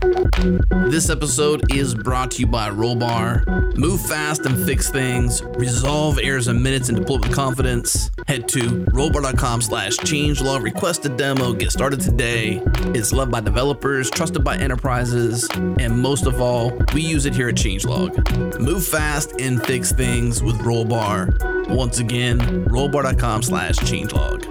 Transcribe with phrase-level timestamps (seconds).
[0.00, 3.76] This episode is brought to you by Rollbar.
[3.76, 5.42] Move fast and fix things.
[5.42, 8.10] Resolve errors in minutes and deploy with confidence.
[8.26, 10.62] Head to rollbar.com slash changelog.
[10.62, 11.52] Request a demo.
[11.52, 12.62] Get started today.
[12.94, 17.50] It's loved by developers, trusted by enterprises, and most of all, we use it here
[17.50, 18.58] at Changelog.
[18.58, 21.68] Move fast and fix things with Rollbar.
[21.68, 24.46] Once again, rollbar.com slash changelog.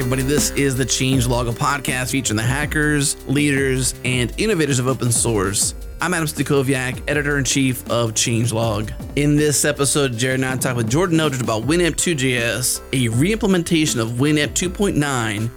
[0.00, 0.22] Everybody.
[0.22, 5.74] This is the Change Changelog, podcast featuring the hackers, leaders, and innovators of open source.
[6.00, 8.92] I'm Adam Stacoviak, editor in chief of Changelog.
[9.16, 14.00] In this episode, Jerod and I talk with Jordan Eldredge about Winamp 2.js, a reimplementation
[14.00, 14.94] of Winamp 2.9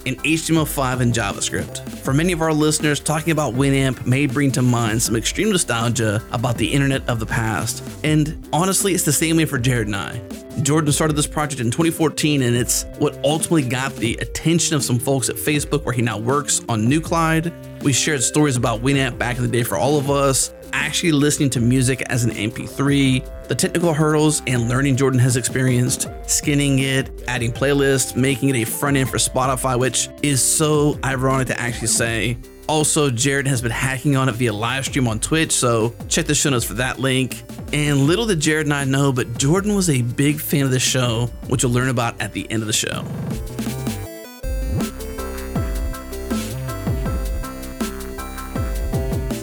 [0.06, 1.88] in HTML5 and JavaScript.
[2.00, 6.24] For many of our listeners, talking about Winamp may bring to mind some extreme nostalgia
[6.32, 7.84] about the internet of the past.
[8.04, 10.22] And honestly, it's the same way for Jerod and I.
[10.64, 14.98] Jordan started this project in 2014, and it's what ultimately got the attention of some
[14.98, 17.54] folks at Facebook, where he now works on Nuclide.
[17.84, 21.50] We shared stories about Winamp back in the day for all of us, actually listening
[21.52, 27.10] to music as an MP3, the technical hurdles and learning Jordan has experienced, skinning it,
[27.28, 31.88] adding playlists, making it a front end for Spotify, which is so ironic to actually
[31.88, 32.38] say.
[32.68, 36.36] Also, Jerod has been hacking on it via live stream on Twitch, so check the
[36.36, 37.42] show notes for that link.
[37.74, 40.80] And little did Jerod and I know, but Jordan was a big fan of the
[40.80, 43.04] show, which you'll learn about at the end of the show.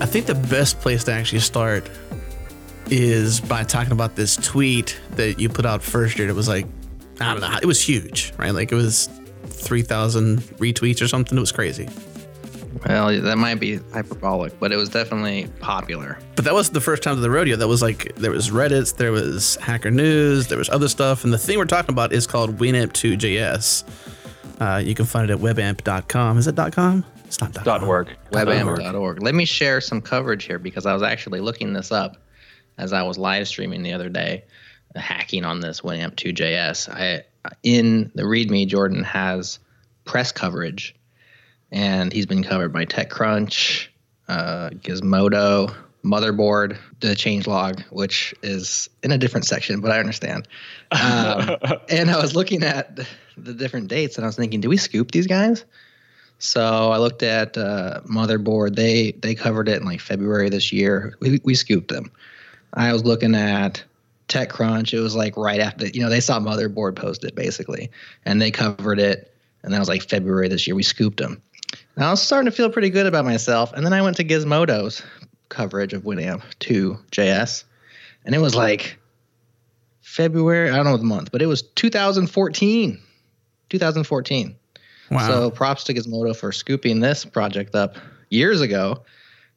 [0.09, 1.89] Think the best place to actually start
[2.91, 6.29] is by talking about this tweet that you put out first year.
[6.29, 6.67] It was like,
[7.21, 8.53] I don't know, it was huge, right?
[8.53, 9.09] Like it was
[9.47, 11.37] 3,000 retweets or something.
[11.37, 11.89] It was crazy.
[12.87, 16.19] Well, that might be hyperbolic, but it was definitely popular.
[16.37, 17.57] But that wasn't the first time to the rodeo.
[17.57, 21.33] That was like there was Reddit, there was Hacker News, there was other stuff, and
[21.33, 23.85] the thing we're talking about is called Winamp2.js.
[24.61, 26.39] Uh, you can find it at webamp.com.
[26.39, 27.05] Is it .com?
[27.29, 27.89] It's not Dot .com.
[27.91, 28.17] org.
[28.33, 29.23] Webamp.org.
[29.23, 32.17] Let me share some coverage here because I was actually looking this up
[32.79, 34.45] as I was live streaming the other day,
[34.97, 36.89] uh, hacking on this Winamp2.js.
[36.89, 37.25] I
[37.63, 39.59] in the README, Jordan has
[40.07, 40.95] press coverage,
[41.71, 43.89] and he's been covered by TechCrunch,
[44.29, 50.49] uh, Gizmodo, Motherboard, the changelog, which is in a different section, but I understand.
[50.93, 51.57] Um,
[51.91, 53.01] and I was looking at
[53.37, 55.67] the different dates, and I was thinking, do we scoop these guys?
[56.39, 58.77] So I looked at uh, Motherboard.
[58.77, 61.17] They they covered it in like February this year.
[61.21, 62.13] We we scooped them.
[62.75, 63.83] I was looking at
[64.29, 64.93] TechCrunch.
[64.93, 67.91] It was like right after you know they saw Motherboard post it basically,
[68.25, 69.35] and they covered it.
[69.63, 70.77] And that was like February this year.
[70.77, 71.43] We scooped them.
[71.97, 73.73] And I was starting to feel pretty good about myself.
[73.73, 75.03] And then I went to Gizmodo's
[75.49, 77.65] coverage of Winamp 2.js,
[78.25, 78.99] and it was like
[80.01, 80.71] February.
[80.71, 83.01] I don't know the month, but it was 2014.
[83.69, 84.58] 2014.
[85.11, 85.27] Wow.
[85.27, 87.97] So props to Gizmodo for scooping this project up
[88.31, 89.05] years ago.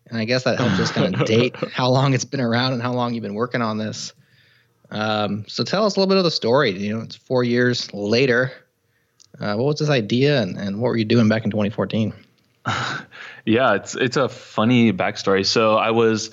[0.07, 2.81] And I guess that helps us kind of date how long it's been around and
[2.81, 4.13] how long you've been working on this.
[4.90, 6.72] Um, so tell us a little bit of the story.
[6.72, 8.51] You know, it's four years later.
[9.40, 12.13] Uh, what was this idea and, and what were you doing back in 2014?
[13.45, 15.45] Yeah, it's it's a funny backstory.
[15.45, 16.31] So I was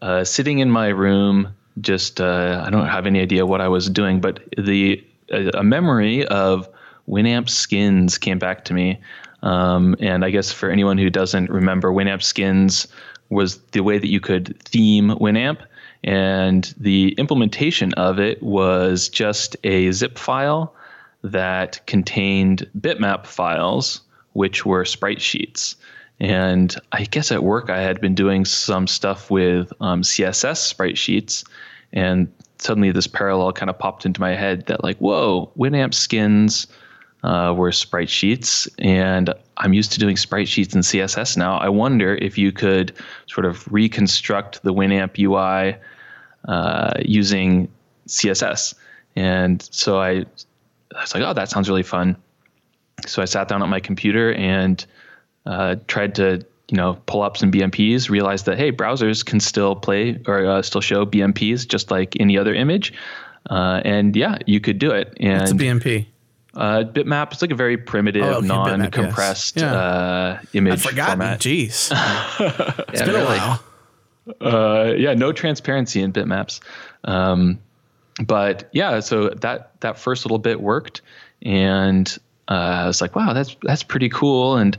[0.00, 3.90] uh, sitting in my room, just uh, I don't have any idea what I was
[3.90, 6.68] doing, but the a, a memory of
[7.08, 9.00] Winamp skins came back to me.
[9.42, 12.88] Um, and I guess for anyone who doesn't remember, Winamp skins
[13.28, 15.58] was the way that you could theme Winamp.
[16.04, 20.74] And the implementation of it was just a zip file
[21.22, 24.00] that contained bitmap files,
[24.32, 25.74] which were sprite sheets.
[26.20, 30.96] And I guess at work I had been doing some stuff with um, CSS sprite
[30.96, 31.44] sheets,
[31.92, 36.66] and suddenly this parallel kind of popped into my head that like, whoa, Winamp skins
[37.26, 41.58] uh, were sprite sheets, and I'm used to doing sprite sheets in CSS now.
[41.58, 42.92] I wonder if you could
[43.26, 45.76] sort of reconstruct the Winamp UI
[46.46, 47.68] uh, using
[48.06, 48.74] CSS.
[49.16, 50.24] And so I,
[50.94, 52.16] I was like, oh, that sounds really fun.
[53.06, 54.84] So I sat down at my computer and
[55.46, 58.08] uh, tried to, you know, pull up some BMPs.
[58.08, 62.38] Realized that hey, browsers can still play or uh, still show BMPs just like any
[62.38, 62.92] other image.
[63.50, 65.12] Uh, and yeah, you could do it.
[65.18, 66.06] And What's a BMP?
[66.56, 68.78] Uh, bitmap is like a very primitive, Oh, okay, bitmap, yes.
[68.78, 69.72] non-compressed Yeah.
[69.74, 71.18] uh, image I'd forgotten.
[71.18, 71.40] format.
[71.40, 71.92] Jeez.
[72.88, 73.62] It's It's been a while.
[74.40, 76.60] Uh, yeah, no transparency in bitmaps.
[77.04, 77.58] Um,
[78.24, 81.02] but yeah, so that that first little bit worked,
[81.42, 82.16] and
[82.48, 84.56] uh, I was like, wow, that's that's pretty cool.
[84.56, 84.76] And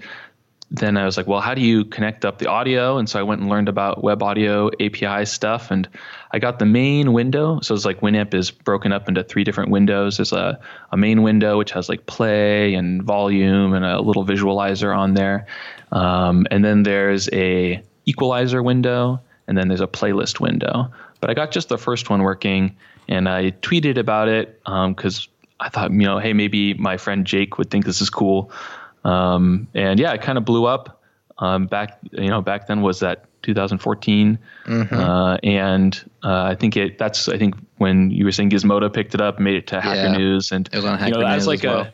[0.69, 2.97] then I was like, well, how do you connect up the audio?
[2.97, 5.87] And so I went and learned about web audio API stuff, and
[6.31, 7.61] I got the main window.
[7.61, 10.17] So it's like Winamp is broken up into three different windows.
[10.17, 10.59] There's a,
[10.91, 15.47] a main window which has like play and volume and a little visualizer on there,
[15.93, 20.91] um, and then there's a equalizer window, and then there's a playlist window.
[21.21, 22.75] But I got just the first one working,
[23.07, 27.25] and I tweeted about it because um, I thought, you know, hey, maybe my friend
[27.25, 28.51] Jake would think this is cool.
[29.07, 31.01] Um, and yeah, it kind of blew up.
[31.39, 34.95] Um, back, you know, back then was that 2014, mm-hmm.
[34.95, 36.97] uh, and uh, I think it.
[36.97, 40.09] That's I think when you were saying Gizmodo picked it up, made it to Hacker
[40.09, 40.17] yeah.
[40.17, 41.81] News, and it was on Hacker you know, News like as well.
[41.81, 41.91] A,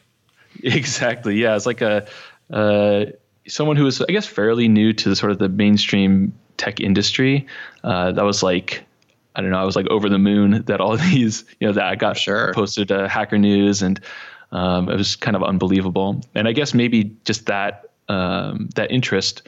[0.64, 2.08] exactly, yeah, it's like a
[2.52, 3.06] uh,
[3.48, 7.46] someone who was I guess fairly new to the sort of the mainstream tech industry.
[7.84, 8.86] Uh, that was like
[9.36, 11.86] I don't know, I was like over the moon that all these, you know, that
[11.86, 12.54] I got sure.
[12.54, 14.00] posted to Hacker News and
[14.54, 16.22] um, it was kind of unbelievable.
[16.36, 19.42] And I guess maybe just that um, that interest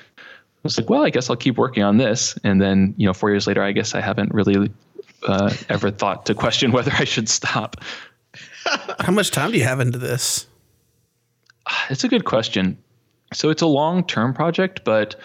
[0.64, 2.38] was like, well, I guess I'll keep working on this.
[2.44, 4.72] And then, you know, four years later, I guess I haven't really
[5.28, 7.78] uh, ever thought to question whether I should stop.
[9.00, 10.48] How much time do you have into this?
[11.90, 12.78] It's a good question.
[13.34, 15.16] So it's a long term project, but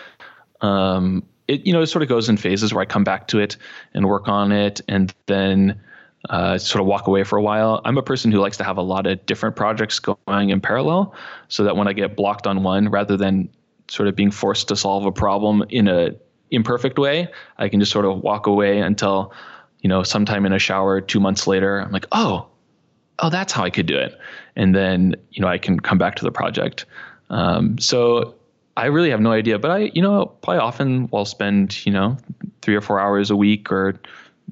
[0.62, 3.38] um, it you know it sort of goes in phases where I come back to
[3.38, 3.56] it
[3.94, 5.80] and work on it, and then
[6.28, 7.80] uh, sort of walk away for a while.
[7.84, 11.14] I'm a person who likes to have a lot of different projects going in parallel,
[11.48, 13.48] so that when I get blocked on one, rather than
[13.88, 16.10] sort of being forced to solve a problem in a
[16.50, 17.28] imperfect way,
[17.58, 19.32] I can just sort of walk away until
[19.80, 22.46] you know sometime in a shower two months later, I'm like, oh,
[23.20, 24.18] oh, that's how I could do it,
[24.56, 26.84] and then you know I can come back to the project.
[27.30, 28.34] Um, so
[28.76, 32.16] I really have no idea, but I, you know, probably often will spend, you know,
[32.62, 34.00] three or four hours a week or,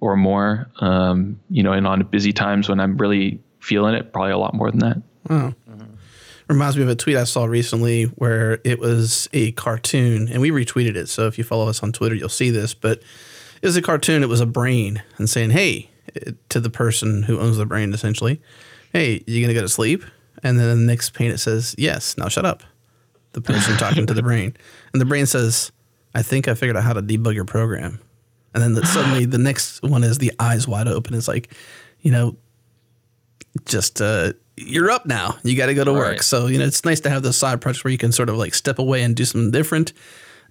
[0.01, 4.33] or more, um, you know, and on busy times when I'm really feeling it, probably
[4.33, 5.03] a lot more than that.
[5.31, 5.55] Oh.
[5.71, 5.85] Mm-hmm.
[6.49, 10.51] Reminds me of a tweet I saw recently where it was a cartoon and we
[10.51, 11.09] retweeted it.
[11.09, 13.03] So if you follow us on Twitter, you'll see this, but
[13.61, 14.23] it was a cartoon.
[14.23, 15.91] It was a brain and saying, Hey,
[16.49, 18.41] to the person who owns the brain, essentially,
[18.93, 20.05] Hey, you going to go to sleep?
[20.43, 22.63] And then the next pane it says, Yes, now shut up
[23.33, 24.57] the person talking to the brain.
[24.93, 25.71] And the brain says,
[26.15, 28.01] I think I figured out how to debug your program.
[28.59, 31.15] And then the, suddenly the next one is the eyes wide open.
[31.15, 31.55] It's like,
[32.01, 32.37] you know,
[33.67, 35.37] just uh, you're up now.
[35.45, 36.09] You got to go to work.
[36.09, 36.21] Right.
[36.23, 38.37] So, you know, it's nice to have those side projects where you can sort of
[38.37, 39.93] like step away and do something different.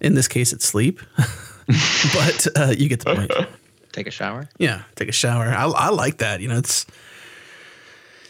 [0.00, 3.30] In this case, it's sleep, but uh, you get the point.
[3.92, 4.48] Take a shower.
[4.56, 5.48] Yeah, take a shower.
[5.48, 6.40] I, I like that.
[6.40, 6.86] You know, it's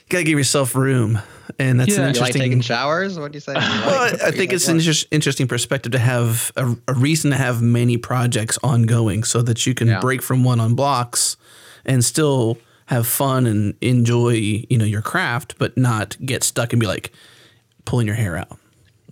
[0.08, 1.20] you got to give yourself room
[1.58, 2.02] and that's yeah.
[2.02, 2.36] an interesting.
[2.36, 3.18] You like taking showers?
[3.18, 3.52] What do you say?
[3.56, 7.62] well, I think it's an inter- interesting perspective to have a, a, reason to have
[7.62, 10.00] many projects ongoing, so that you can yeah.
[10.00, 11.36] break from one on blocks
[11.84, 16.80] and still have fun and enjoy, you know, your craft, but not get stuck and
[16.80, 17.12] be like
[17.84, 18.58] pulling your hair out.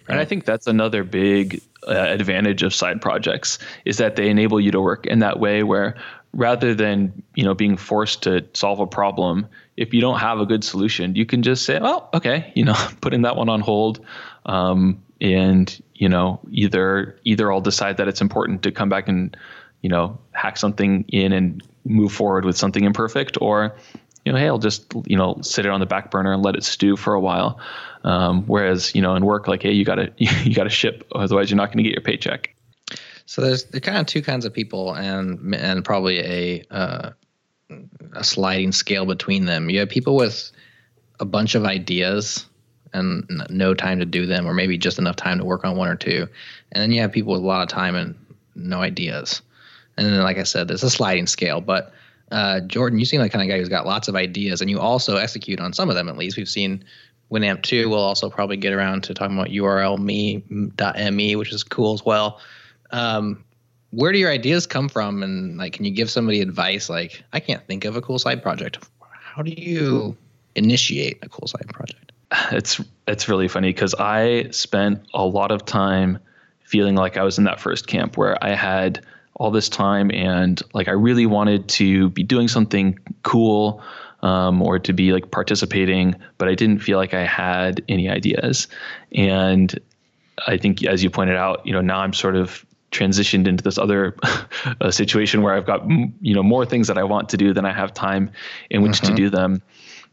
[0.08, 4.60] And I think that's another big uh, advantage of side projects is that they enable
[4.60, 5.96] you to work in that way where
[6.32, 10.46] rather than you know being forced to solve a problem if you don't have a
[10.46, 14.04] good solution you can just say oh okay you know putting that one on hold.
[14.44, 19.34] Um, and you know either either i'll decide that it's important to come back and
[19.80, 23.74] you know hack something in and move forward with something imperfect or
[24.26, 26.54] you know hey i'll just you know sit it on the back burner and let
[26.54, 27.58] it stew for a while.
[28.04, 31.56] Um, whereas you know in work like hey you gotta you gotta ship otherwise you're
[31.56, 32.54] not going to get your paycheck.
[33.26, 37.10] So there's there kind of two kinds of people, and and probably a uh,
[38.12, 39.70] a sliding scale between them.
[39.70, 40.50] You have people with
[41.20, 42.46] a bunch of ideas
[42.92, 45.88] and no time to do them, or maybe just enough time to work on one
[45.88, 46.28] or two,
[46.72, 48.14] and then you have people with a lot of time and
[48.54, 49.42] no ideas.
[49.96, 51.60] And then, like I said, there's a sliding scale.
[51.60, 51.92] But
[52.30, 54.78] uh, Jordan, you seem like kind of guy who's got lots of ideas, and you
[54.78, 56.08] also execute on some of them.
[56.08, 56.84] At least we've seen
[57.30, 57.88] Winamp two.
[57.88, 62.40] We'll also probably get around to talking about URL me.me, which is cool as well
[62.90, 63.44] um,
[63.90, 65.22] where do your ideas come from?
[65.22, 66.88] And like, can you give somebody advice?
[66.88, 68.78] Like, I can't think of a cool side project.
[69.00, 70.16] How do you
[70.54, 72.12] initiate a cool side project?
[72.50, 76.18] It's it's really funny because I spent a lot of time
[76.64, 80.60] feeling like I was in that first camp where I had all this time and
[80.74, 83.80] like I really wanted to be doing something cool
[84.22, 88.66] um, or to be like participating, but I didn't feel like I had any ideas.
[89.12, 89.78] And
[90.48, 93.78] I think, as you pointed out, you know, now I'm sort of transitioned into this
[93.78, 94.16] other
[94.80, 97.64] uh, situation where I've got you know more things that I want to do than
[97.64, 98.30] I have time
[98.70, 99.14] in which mm-hmm.
[99.14, 99.62] to do them.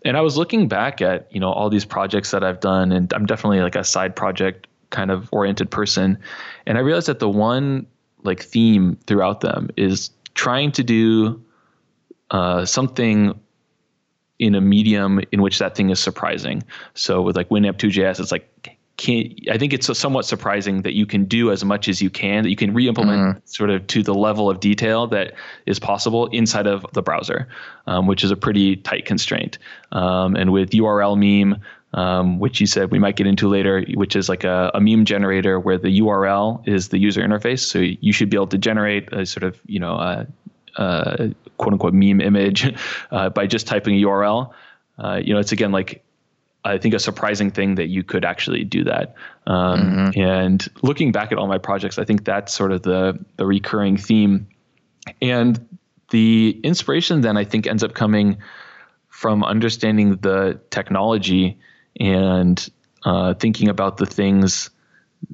[0.05, 3.11] And I was looking back at you know all these projects that I've done, and
[3.13, 6.19] I'm definitely like a side project kind of oriented person.
[6.65, 7.87] And I realized that the one
[8.23, 11.43] like theme throughout them is trying to do
[12.31, 13.39] uh, something
[14.39, 16.63] in a medium in which that thing is surprising.
[16.93, 21.05] So with like Winamp 2JS, it's like can I think it's somewhat surprising that you
[21.05, 23.39] can do as much as you can, that you can re-implement mm-hmm.
[23.45, 25.33] sort of to the level of detail that
[25.65, 27.47] is possible inside of the browser,
[27.87, 29.57] um, which is a pretty tight constraint.
[29.91, 31.59] Um, and with URL meme,
[31.93, 35.05] um, which you said we might get into later, which is like a, a, meme
[35.05, 37.59] generator where the URL is the user interface.
[37.59, 40.27] So you should be able to generate a sort of, you know, a,
[40.75, 42.75] a quote unquote meme image
[43.11, 44.51] uh, by just typing a URL.
[44.97, 46.03] Uh, you know, it's again like
[46.65, 49.15] I think a surprising thing that you could actually do that.
[49.47, 50.21] Um, mm-hmm.
[50.21, 53.97] And looking back at all my projects, I think that's sort of the the recurring
[53.97, 54.47] theme.
[55.21, 55.77] And
[56.09, 58.37] the inspiration then I think ends up coming
[59.09, 61.57] from understanding the technology
[61.99, 62.69] and
[63.03, 64.69] uh, thinking about the things,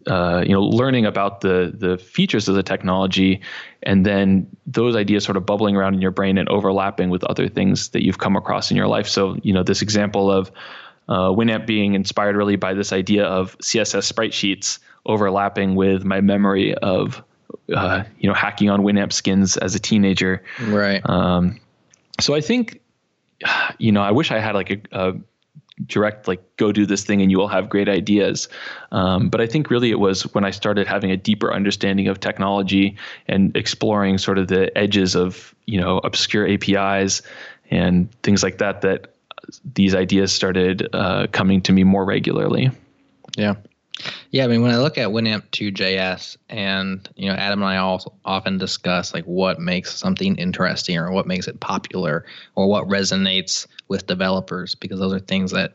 [0.08, 3.42] uh, you know, learning about the the features of the technology,
[3.84, 7.48] and then those ideas sort of bubbling around in your brain and overlapping with other
[7.48, 9.08] things that you've come across in your life.
[9.08, 10.52] So, you know, this example of
[11.10, 16.22] uh, Winamp being inspired really by this idea of CSS sprite sheets overlapping with my
[16.22, 17.22] memory of
[17.76, 20.44] uh, you know hacking on Winamp skins as a teenager.
[20.68, 21.02] Right.
[21.10, 21.60] Um,
[22.20, 22.80] so I think
[23.80, 25.14] you know I wish I had like a, a
[25.88, 28.50] direct like go do this thing and you will have great ideas
[28.92, 32.20] um, but i think really it was when i started having a deeper understanding of
[32.20, 32.98] technology
[33.30, 37.22] and exploring sort of the edges of you know obscure apis
[37.72, 39.14] and things like that that
[39.74, 42.72] these ideas started uh, coming to me more regularly.
[43.38, 43.56] Yeah.
[44.32, 47.78] Yeah, I mean, when I look at Winamp 2.js, and you know, Adam and I
[47.78, 52.26] also often discuss like what makes something interesting, or what makes it popular,
[52.56, 55.74] or what resonates with developers, because those are things that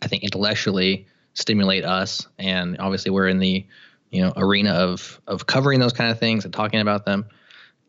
[0.00, 3.66] I think intellectually stimulate us, and obviously we're in the
[4.10, 7.26] you know arena of of covering those kind of things and talking about them,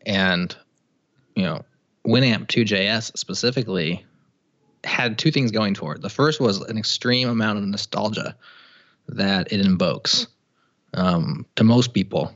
[0.04, 0.54] and
[1.34, 1.64] you know,
[2.04, 4.04] Winamp 2.js specifically
[4.84, 6.02] had two things going for it.
[6.02, 8.36] The first was an extreme amount of nostalgia
[9.08, 10.26] that it invokes
[10.94, 12.34] um, to most people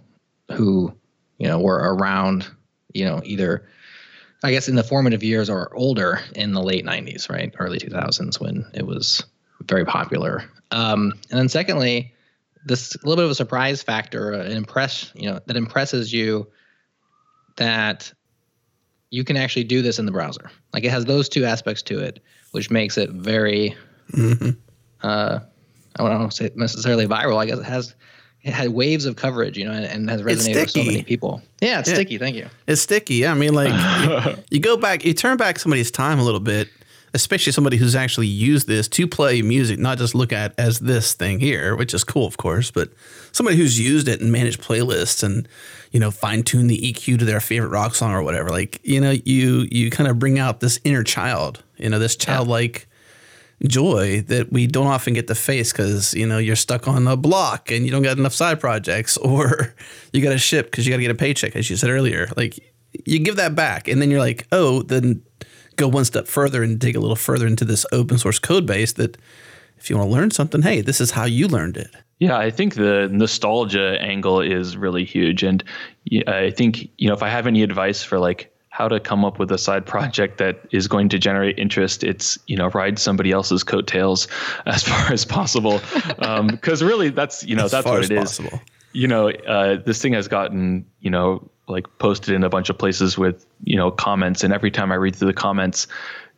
[0.53, 0.93] who
[1.39, 2.47] you know were around
[2.93, 3.67] you know either
[4.43, 7.55] I guess in the formative years or older in the late 90s, right?
[7.59, 9.25] Early 2000s when it was
[9.69, 10.45] very popular.
[10.73, 12.13] Um, and then secondly,
[12.65, 16.49] this little bit of a surprise factor, uh, an impress, you know, that impresses you
[17.57, 18.13] that
[19.13, 20.51] you can actually do this in the browser.
[20.73, 22.19] Like it has those two aspects to it,
[22.53, 23.77] which makes it very
[24.11, 24.51] mm-hmm.
[25.03, 25.39] uh,
[25.97, 27.37] I don't say necessarily viral.
[27.37, 27.95] I guess it has
[28.43, 31.43] it had waves of coverage, you know, and, and has resonated with so many people.
[31.61, 31.95] Yeah, it's yeah.
[31.95, 32.19] sticky.
[32.19, 32.49] Thank you.
[32.67, 33.17] It's sticky.
[33.17, 33.69] Yeah, I mean, like
[34.27, 36.69] you, you, go back, you turn back somebody's time a little bit,
[37.15, 41.15] especially somebody who's actually used this to play music, not just look at as this
[41.15, 42.91] thing here, which is cool, of course, but
[43.33, 45.49] somebody who's used it and managed playlists and
[45.91, 48.51] you know fine tune the EQ to their favorite rock song or whatever.
[48.51, 52.17] Like you know, you you kind of bring out this inner child, you know, this
[52.17, 52.81] childlike.
[52.81, 52.87] Yeah
[53.69, 57.17] joy that we don't often get to face because you know you're stuck on a
[57.17, 59.75] block and you don't got enough side projects or
[60.13, 62.29] you got to ship because you got to get a paycheck as you said earlier
[62.37, 62.59] like
[63.07, 65.23] you give that back and then you're like oh then
[65.83, 68.93] go one step further and dig a little further into this open source code base
[68.93, 69.17] that
[69.79, 71.91] if you want to learn something hey this is how you learned it
[72.23, 75.65] yeah, I think the nostalgia angle is really huge, and
[76.29, 79.41] I think you know if I have any advice for like how to come up
[79.41, 82.05] with a side project that is going to generate interest.
[82.05, 84.29] It's you know ride somebody else's coattails
[84.67, 85.81] as far as possible,
[86.49, 88.39] because um, really that's you know as that's what it is.
[88.39, 88.61] Possible.
[88.93, 92.79] You know, uh, this thing has gotten you know like posted in a bunch of
[92.79, 95.87] places with you know comments, and every time I read through the comments,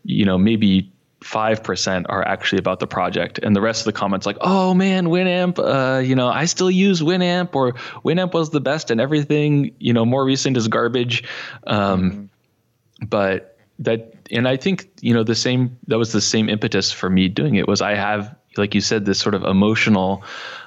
[0.05, 0.91] you know maybe
[1.25, 5.07] 5% are actually about the project and the rest of the comments like oh man
[5.07, 7.73] winamp uh, you know i still use winamp or
[8.05, 11.25] winamp was the best and everything you know more recent is garbage
[11.67, 13.07] um, mm-hmm.
[13.07, 17.09] but that and i think you know the same that was the same impetus for
[17.09, 20.23] me doing it was i have like you said this sort of emotional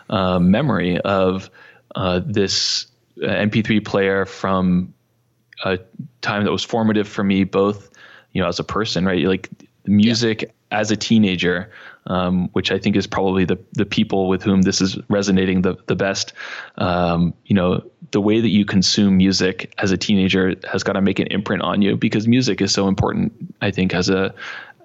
[0.10, 1.52] uh, memory of
[1.96, 2.88] uh, this
[3.22, 4.94] mp3 player from
[5.66, 5.80] a
[6.22, 7.90] time that was formative for me both
[8.34, 9.50] you know as a person right like
[9.88, 10.50] music yeah.
[10.72, 11.72] as a teenager,
[12.08, 15.76] um, which I think is probably the the people with whom this is resonating the
[15.88, 16.34] the best.
[16.78, 21.02] Um, you know, the way that you consume music as a teenager has got to
[21.02, 23.34] make an imprint on you because music is so important.
[23.62, 24.34] I think as a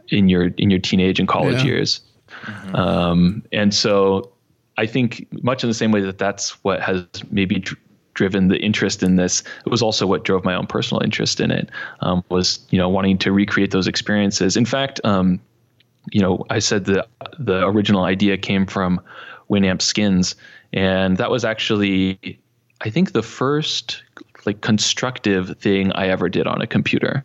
[0.09, 1.65] in your in your teenage and college yeah.
[1.65, 2.01] years,
[2.43, 2.75] mm-hmm.
[2.75, 4.33] um, and so
[4.77, 7.63] I think much in the same way that that's what has maybe
[8.15, 9.43] driven the interest in this.
[9.65, 11.71] It was also what drove my own personal interest in it.
[12.01, 14.57] Um, was you know wanting to recreate those experiences.
[14.57, 15.41] In fact, um,
[16.11, 17.07] you know, I said the
[17.39, 19.01] the original idea came from
[19.51, 20.35] Winamp skins,
[20.73, 22.41] and that was actually,
[22.81, 24.03] I think, the first
[24.45, 27.25] like constructive thing I ever did on a computer.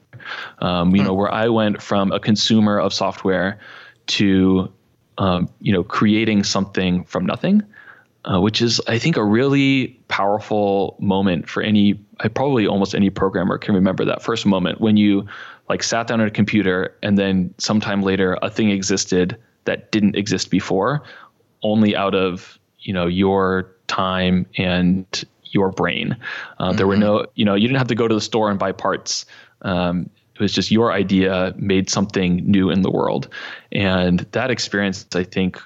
[0.60, 3.60] Um, you know, where I went from a consumer of software
[4.08, 4.72] to
[5.18, 7.64] um, you know creating something from nothing,
[8.26, 12.00] uh, which is I think a really powerful moment for any.
[12.20, 15.28] I probably almost any programmer can remember that first moment when you
[15.70, 20.16] like sat down at a computer and then sometime later a thing existed that didn't
[20.16, 21.04] exist before,
[21.62, 26.18] only out of you know your time and your brain.
[26.60, 26.78] Uh, mm-hmm.
[26.78, 27.02] There were mm-hmm.
[27.02, 29.26] no, you know, you didn't have to go to the store and buy parts.
[29.62, 33.28] Um, it was just your idea made something new in the world,
[33.72, 35.60] and that experience, I think,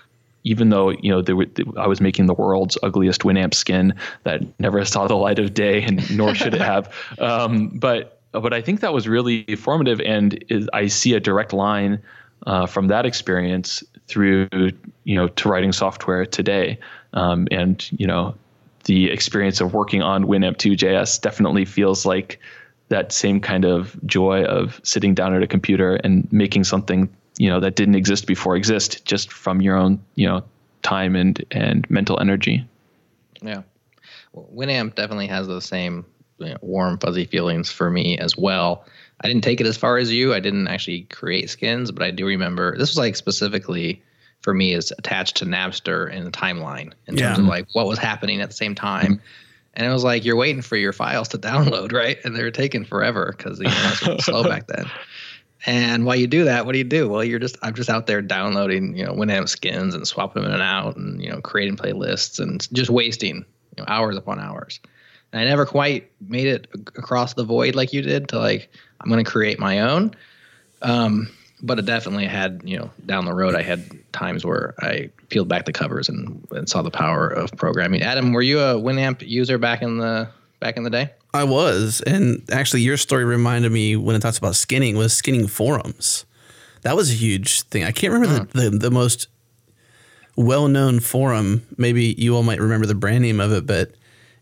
[0.43, 1.45] even though you know were,
[1.77, 3.93] I was making the world's ugliest Winamp skin
[4.23, 6.93] that never saw the light of day, and nor should it have.
[7.19, 11.53] Um, but but I think that was really formative, and is, I see a direct
[11.53, 12.01] line
[12.47, 14.47] uh, from that experience through
[15.03, 16.79] you know to writing software today.
[17.13, 18.35] Um, and you know
[18.85, 22.39] the experience of working on Winamp 2.js definitely feels like
[22.89, 27.49] that same kind of joy of sitting down at a computer and making something you
[27.49, 30.43] know that didn't exist before exist just from your own you know
[30.83, 32.65] time and and mental energy.
[33.41, 33.63] Yeah,
[34.33, 36.05] well, Winamp definitely has those same
[36.37, 38.85] you know, warm fuzzy feelings for me as well.
[39.21, 40.33] I didn't take it as far as you.
[40.33, 44.01] I didn't actually create skins, but I do remember this was like specifically
[44.41, 47.27] for me is attached to Napster in the timeline in yeah.
[47.27, 49.15] terms of like what was happening at the same time.
[49.15, 49.25] Mm-hmm.
[49.75, 52.17] And it was like you're waiting for your files to download, right?
[52.23, 54.89] And they were taking forever because the internet was slow back then.
[55.65, 57.07] And while you do that, what do you do?
[57.07, 60.51] Well, you're just I'm just out there downloading, you know, Winamp skins and swapping them
[60.51, 63.45] in and out, and you know, creating playlists and just wasting you
[63.77, 64.79] know, hours upon hours.
[65.31, 69.09] And I never quite made it across the void like you did to like I'm
[69.09, 70.15] going to create my own.
[70.81, 71.29] Um,
[71.61, 75.47] but it definitely had you know down the road I had times where I peeled
[75.47, 78.01] back the covers and, and saw the power of programming.
[78.01, 80.27] Adam, were you a Winamp user back in the
[80.61, 81.11] back in the day?
[81.33, 85.47] I was, and actually, your story reminded me when it talks about skinning was skinning
[85.47, 86.25] forums.
[86.83, 87.83] That was a huge thing.
[87.83, 89.27] I can't remember the, the, the most
[90.37, 91.67] well known forum.
[91.77, 93.91] Maybe you all might remember the brand name of it, but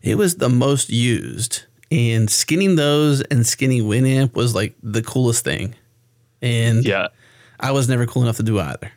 [0.02, 1.64] it was the most used.
[1.90, 5.74] And skinning those and skinning Winamp was like the coolest thing
[6.42, 7.08] and yeah,
[7.58, 8.92] I was never cool enough to do either.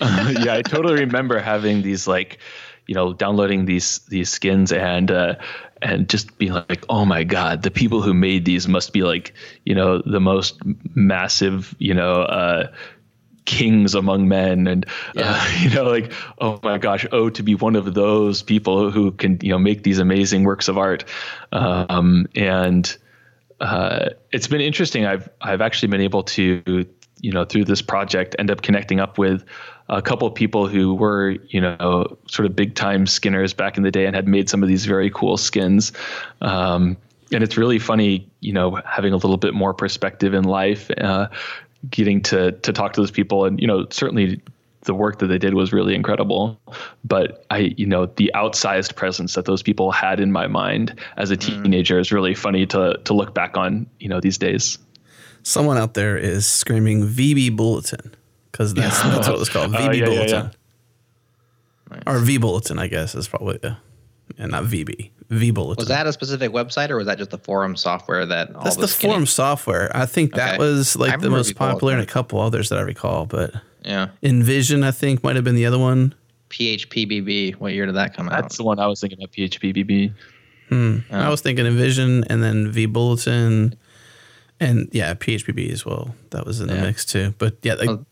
[0.00, 2.38] uh, yeah, I totally remember having these like,
[2.86, 5.34] you know, downloading these these skins and uh,
[5.82, 9.34] and just be like, oh my god, the people who made these must be like,
[9.64, 10.60] you know, the most
[10.94, 12.22] massive, you know.
[12.22, 12.72] Uh,
[13.44, 14.86] kings among men and
[15.16, 15.40] uh, yeah.
[15.40, 19.12] uh, you know like oh my gosh oh to be one of those people who
[19.12, 21.04] can you know make these amazing works of art
[21.52, 22.96] um, and
[23.60, 25.06] uh, it's been interesting.
[25.06, 26.84] I've I've actually been able to
[27.20, 29.44] you know through this project end up connecting up with
[29.88, 33.82] a couple of people who were you know sort of big time skinners back in
[33.82, 35.92] the day and had made some of these very cool skins.
[36.40, 36.96] Um,
[37.32, 41.26] and it's really funny, you know, having a little bit more perspective in life, uh,
[41.90, 44.40] getting to to talk to those people, and you know, certainly
[44.82, 46.58] the work that they did was really incredible.
[47.04, 51.30] But I, you know, the outsized presence that those people had in my mind as
[51.30, 51.62] a mm.
[51.62, 52.00] teenager mm.
[52.00, 54.78] is really funny to to look back on, you know, these days.
[55.46, 58.12] Someone out there is screaming VB Bulletin
[58.50, 59.10] because that's, yeah.
[59.10, 60.28] that's what it's called, VB uh, yeah, Bulletin.
[60.28, 60.50] Yeah,
[61.88, 62.02] nice.
[62.04, 63.76] Or vBulletin, I guess is probably, uh,
[64.36, 65.12] yeah, not VB.
[65.30, 65.76] vBulletin.
[65.76, 68.82] Was that a specific website or was that just the forum software that That's the,
[68.82, 69.96] the forum software.
[69.96, 70.58] I think that okay.
[70.58, 73.54] was like the most popular and a couple others that I recall, but
[73.84, 74.08] yeah.
[74.24, 76.12] InVision, I think, might have been the other one.
[76.50, 77.54] PHPBB.
[77.54, 78.42] What year did that come out?
[78.42, 80.12] That's the one I was thinking of, PHPBB.
[80.70, 80.98] Hmm.
[81.12, 81.20] Oh.
[81.20, 83.74] I was thinking InVision and then vBulletin
[84.60, 86.14] and yeah, PHPB as well.
[86.30, 86.82] That was in the yeah.
[86.82, 87.34] mix too.
[87.38, 88.06] But yeah, like, oh.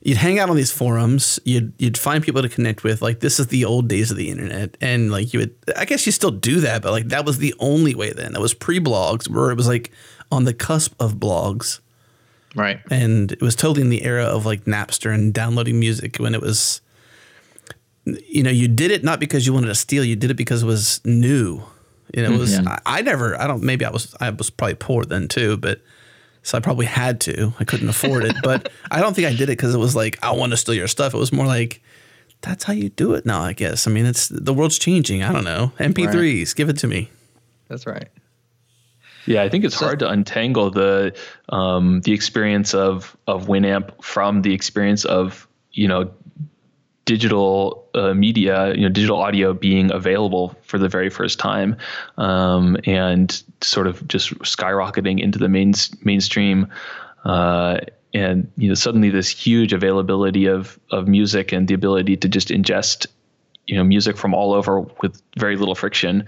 [0.00, 1.38] you'd hang out on these forums.
[1.44, 3.02] You'd you'd find people to connect with.
[3.02, 5.54] Like this is the old days of the internet, and like you would.
[5.76, 8.32] I guess you still do that, but like that was the only way then.
[8.32, 9.90] That was pre blogs, where it was like
[10.30, 11.80] on the cusp of blogs.
[12.54, 12.80] Right.
[12.90, 16.40] And it was totally in the era of like Napster and downloading music when it
[16.40, 16.80] was,
[18.04, 20.62] you know, you did it not because you wanted to steal, you did it because
[20.62, 21.62] it was new.
[22.12, 22.78] You know, it was, yeah.
[22.84, 25.80] I, I, never, I don't, maybe I was, I was probably poor then too, but
[26.42, 27.52] so I probably had to.
[27.58, 30.18] I couldn't afford it, but I don't think I did it because it was like,
[30.22, 31.14] I want to steal your stuff.
[31.14, 31.82] It was more like,
[32.42, 33.86] that's how you do it now, I guess.
[33.86, 35.22] I mean, it's the world's changing.
[35.22, 35.72] I don't know.
[35.78, 36.54] MP3s, right.
[36.56, 37.08] give it to me.
[37.68, 38.08] That's right.
[39.26, 41.16] Yeah, I think it's so, hard to untangle the
[41.50, 46.10] um, the experience of of Winamp from the experience of you know
[47.04, 51.76] digital uh, media, you know, digital audio being available for the very first time,
[52.18, 56.68] um, and sort of just skyrocketing into the main mainstream.
[57.24, 57.78] Uh,
[58.14, 62.48] and you know, suddenly this huge availability of of music and the ability to just
[62.48, 63.06] ingest,
[63.66, 66.26] you know, music from all over with very little friction.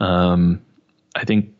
[0.00, 0.62] Um,
[1.14, 1.50] I think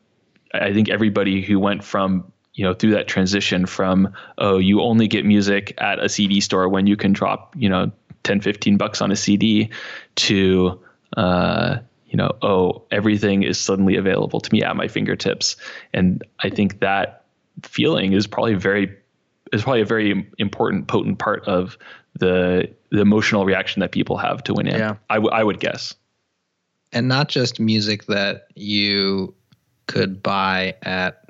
[0.54, 5.08] I think everybody who went from you know through that transition from oh you only
[5.08, 7.90] get music at a cd store when you can drop you know
[8.24, 9.70] 10 15 bucks on a cd
[10.16, 10.78] to
[11.16, 15.56] uh, you know oh everything is suddenly available to me at my fingertips
[15.92, 17.24] and i think that
[17.62, 18.92] feeling is probably very
[19.52, 21.78] is probably a very important potent part of
[22.18, 24.96] the the emotional reaction that people have to winamp Yeah.
[25.10, 25.94] I, w- I would guess
[26.92, 29.34] and not just music that you
[29.86, 31.24] could buy at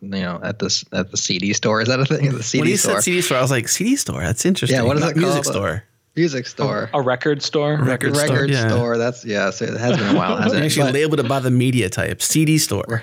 [0.00, 1.82] you know at this at the CD store.
[1.82, 2.26] Is that a thing?
[2.28, 4.22] At the CD when you store, said CD store, I was like, CD store?
[4.22, 4.78] That's interesting.
[4.78, 5.54] Yeah, what is Not it Music called?
[5.54, 5.84] store.
[6.16, 8.68] Music store, a record store Record store, record yeah.
[8.68, 8.98] store.
[8.98, 9.50] That's yeah.
[9.50, 10.64] So it has been a while, hasn't They it?
[10.66, 12.20] actually But labeled it by the media type.
[12.22, 13.02] CD store.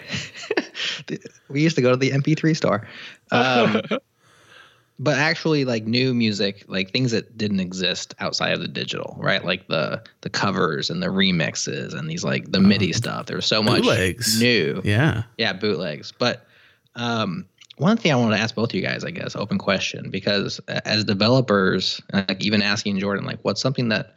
[1.49, 2.87] we used to go to the MP3 store.
[3.31, 3.81] Um,
[4.99, 9.43] but actually, like new music, like things that didn't exist outside of the digital, right?
[9.43, 13.27] Like the the covers and the remixes and these like the MIDI stuff.
[13.27, 14.39] There was so much Bootlegs.
[14.39, 14.81] new.
[14.83, 15.23] Yeah.
[15.37, 16.11] Yeah, bootlegs.
[16.17, 16.45] But
[16.95, 17.45] um,
[17.77, 20.59] one thing I wanted to ask both of you guys, I guess, open question, because
[20.67, 24.15] as developers, like even asking Jordan, like, what's something that,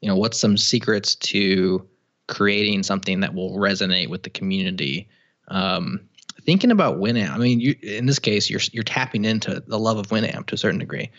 [0.00, 1.86] you know, what's some secrets to
[2.28, 5.08] creating something that will resonate with the community?
[5.48, 6.00] Um,
[6.44, 9.98] thinking about Winamp, I mean, you in this case, you're you're tapping into the love
[9.98, 11.10] of Winamp to a certain degree.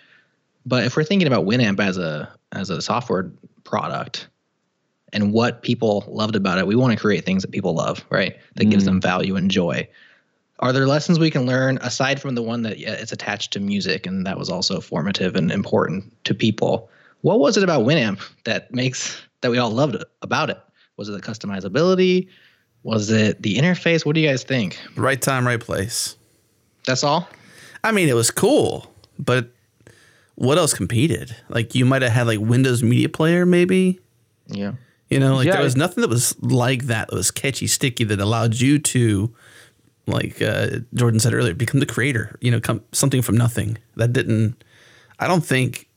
[0.65, 3.32] But if we're thinking about Winamp as a as a software
[3.63, 4.28] product,
[5.13, 6.67] and what people loved about it.
[6.67, 8.38] We want to create things that people love, right?
[8.56, 9.88] That gives them value and joy.
[10.62, 13.60] Are there lessons we can learn aside from the one that yeah, it's attached to
[13.60, 16.89] music and that was also formative and important to people?
[17.21, 20.60] What was it about Winamp that makes that we all loved it, about it?
[20.97, 22.28] Was it the customizability?
[22.84, 24.06] Was it the interface?
[24.06, 24.80] What do you guys think?
[24.95, 26.15] Right time, right place.
[26.86, 27.28] That's all.
[27.84, 29.50] I mean, it was cool, but
[30.36, 31.36] what else competed?
[31.50, 34.00] Like you might have had like Windows Media Player, maybe.
[34.47, 34.74] Yeah.
[35.10, 37.10] You know, like Yeah, there was nothing that was like that.
[37.10, 39.34] That was catchy, sticky, that allowed you to,
[40.12, 42.38] like uh, Jordan said earlier, become the creator.
[42.41, 43.78] You know, come something from nothing.
[43.95, 44.63] That didn't.
[45.19, 45.88] I don't think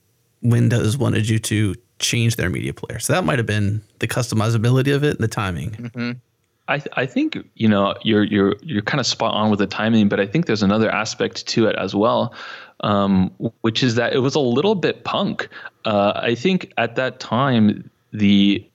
[0.42, 2.98] Windows wanted you to change their media player.
[2.98, 6.20] So that might have been the customizability of it and the timing.
[6.66, 9.66] I, th- I think you know you're you're you're kind of spot on with the
[9.66, 12.34] timing, but I think there's another aspect to it as well,
[12.80, 15.48] um, which is that it was a little bit punk.
[15.84, 18.66] Uh, I think at that time the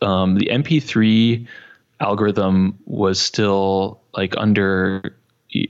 [0.00, 1.46] um, the MP3
[2.00, 5.16] algorithm was still like under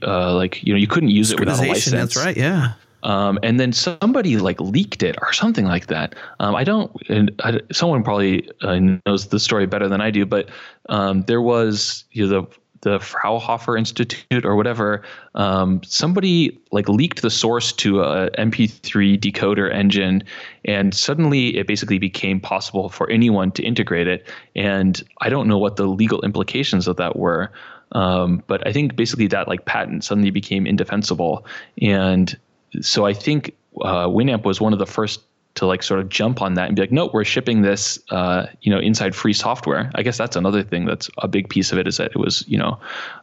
[0.03, 2.13] uh, like you know you couldn't use it without a license.
[2.13, 2.37] That's right.
[2.37, 2.73] Yeah.
[3.03, 6.15] Um, and then somebody like leaked it or something like that.
[6.39, 6.91] Um, I don't.
[7.07, 10.49] And I, someone probably uh, knows the story better than I do, but
[10.89, 15.01] um, there was you know, the the Fraunhofer Institute or whatever.
[15.33, 20.23] Um, somebody like leaked the source to a MP3 decoder engine,
[20.65, 24.27] and suddenly it basically became possible for anyone to integrate it.
[24.55, 27.51] And I don't know what the legal implications of that were.
[27.91, 31.45] Um, but I think basically that like patent suddenly became indefensible,
[31.81, 32.37] and
[32.81, 35.21] so I think uh, Winamp was one of the first
[35.55, 38.47] to like sort of jump on that and be like, no, we're shipping this, uh,
[38.61, 39.89] you know, inside free software.
[39.95, 42.43] I guess that's another thing that's a big piece of it is that it was,
[42.45, 42.77] you know,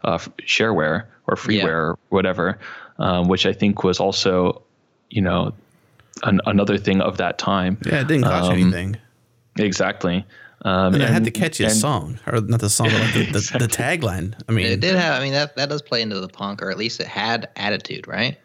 [0.04, 1.66] uh, shareware or freeware Yeah.
[1.68, 2.58] or whatever,
[2.98, 4.62] um, which I think was also,
[5.10, 5.52] you know,
[6.22, 7.76] an, another thing of that time.
[7.84, 8.00] Yeah.
[8.00, 8.96] It didn't cost you Um, anything.
[9.58, 10.24] Exactly.
[10.64, 13.12] Um, And, it had and- the catchiest and- song, or not the song, but like
[13.14, 14.34] the, the, the tagline.
[14.48, 15.20] I mean, It did have.
[15.20, 18.06] I mean, that that does play into the punk, or at least it had attitude,
[18.06, 18.38] right?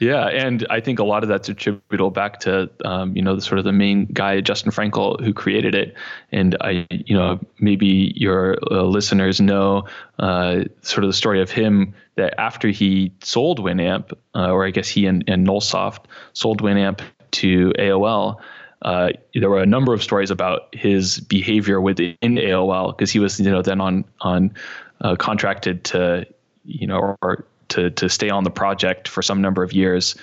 [0.00, 3.42] Yeah, and I think a lot of that's attributable back to um, you know the
[3.42, 5.94] sort of the main guy Justin Frankel who created it,
[6.32, 9.84] and I you know maybe your uh, listeners know
[10.18, 14.70] uh, sort of the story of him that after he sold Winamp, uh, or I
[14.70, 17.00] guess he and, and Nullsoft sold Winamp
[17.32, 18.40] to AOL.
[18.82, 23.38] Uh, there were a number of stories about his behavior within AOL because he was
[23.38, 24.54] you know then on on
[25.02, 26.26] uh, contracted to
[26.64, 30.16] you know or to to stay on the project for some number of years.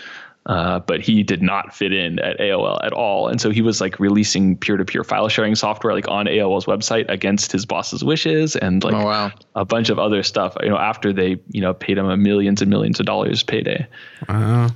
[0.48, 3.82] Uh, but he did not fit in at AOL at all, and so he was
[3.82, 8.82] like releasing peer-to-peer file sharing software like on AOL's website against his boss's wishes, and
[8.82, 9.32] like Oh wow.
[9.56, 10.56] a bunch of other stuff.
[10.64, 13.86] You know, after they you know paid him a millions and millions of dollars payday.
[14.30, 14.70] uh,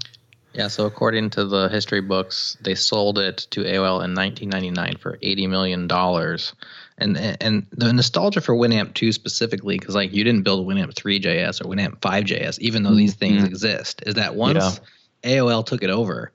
[0.53, 5.17] Yeah, so according to the history books, they sold it to AOL in 1999 for
[5.21, 6.53] 80 million dollars.
[6.97, 11.61] And and the nostalgia for Winamp 2 specifically, because like you didn't build Winamp 3JS
[11.61, 14.79] or Winamp 5JS, even though these things exist, is that once
[15.23, 16.31] AOL took it over,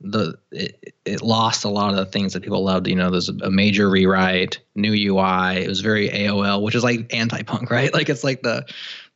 [0.00, 2.86] the it, it lost a lot of the things that people loved.
[2.86, 5.62] You know, there's a major rewrite, new UI.
[5.62, 7.92] It was very AOL, which is like anti-punk, right?
[7.92, 8.66] Like it's like the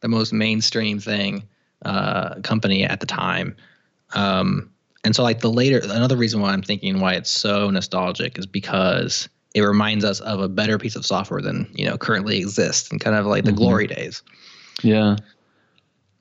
[0.00, 1.44] the most mainstream thing
[1.84, 3.56] uh, company at the time.
[4.14, 4.70] Um,
[5.04, 8.46] and so like the later another reason why I'm thinking why it's so nostalgic is
[8.46, 12.90] because it reminds us of a better piece of software than you know currently exists
[12.90, 14.22] and kind of like the glory days.
[14.82, 15.16] Yeah.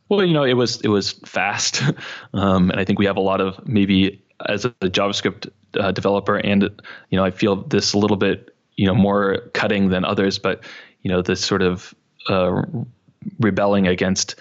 [0.09, 1.83] Well, you know, it was it was fast,
[2.33, 6.37] um, and I think we have a lot of maybe as a JavaScript uh, developer,
[6.37, 6.63] and
[7.09, 10.63] you know, I feel this a little bit you know more cutting than others, but
[11.01, 11.93] you know, this sort of
[12.29, 12.61] uh,
[13.39, 14.35] rebelling against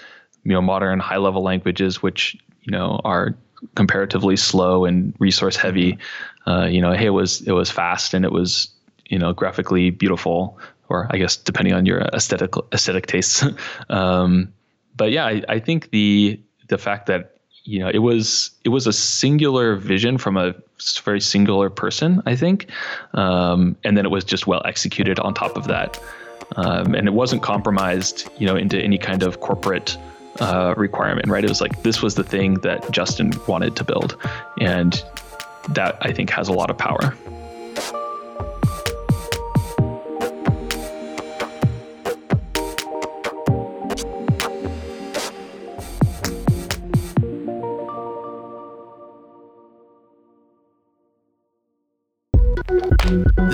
[0.45, 3.35] you know modern high level languages, which you know are
[3.75, 5.99] comparatively slow and resource heavy.
[6.47, 8.69] Uh, you know, hey, it was it was fast and it was
[9.09, 13.45] you know graphically beautiful, or I guess depending on your aesthetic aesthetic tastes.
[13.89, 14.53] um,
[14.97, 18.87] but yeah, I, I think the the fact that you know it was it was
[18.87, 20.55] a singular vision from a
[21.03, 22.71] very singular person i think
[23.15, 26.01] um, and then it was just well executed on top of that
[26.55, 29.99] um, and it wasn't compromised you know into any kind of corporate
[30.41, 31.45] uh, requirement right?
[31.45, 34.17] It was like this was the thing that justin wanted to build.
[34.61, 35.03] And
[35.71, 37.17] that i think has a lot of power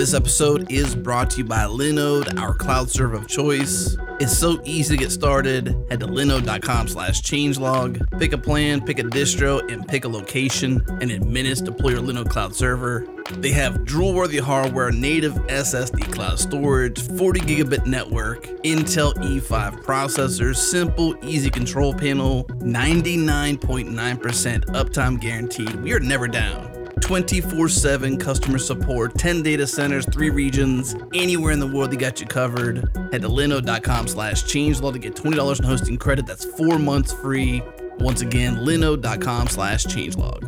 [0.03, 3.95] This episode is brought to you by Linode, our cloud server of choice.
[4.19, 5.67] It's so easy to get started.
[5.89, 8.19] Head to linode.com slash changelog.
[8.19, 10.85] Pick a plan, pick a distro, and pick a location.
[10.99, 13.07] And in minutes, deploy your Linode cloud server.
[13.35, 21.15] They have drool-worthy hardware, native SSD cloud storage, 40 gigabit network, Intel E5 processors, simple,
[21.23, 25.73] easy control panel, 99.9% uptime guaranteed.
[25.77, 26.72] We are never down.
[27.01, 32.19] 24 7 customer support, 10 data centers, 3 regions, anywhere in the world, they got
[32.19, 32.77] you covered.
[33.11, 36.25] Head to linode.com slash changelog to get $20 in hosting credit.
[36.25, 37.61] That's four months free.
[37.99, 40.43] Once again, linode.com slash changelog.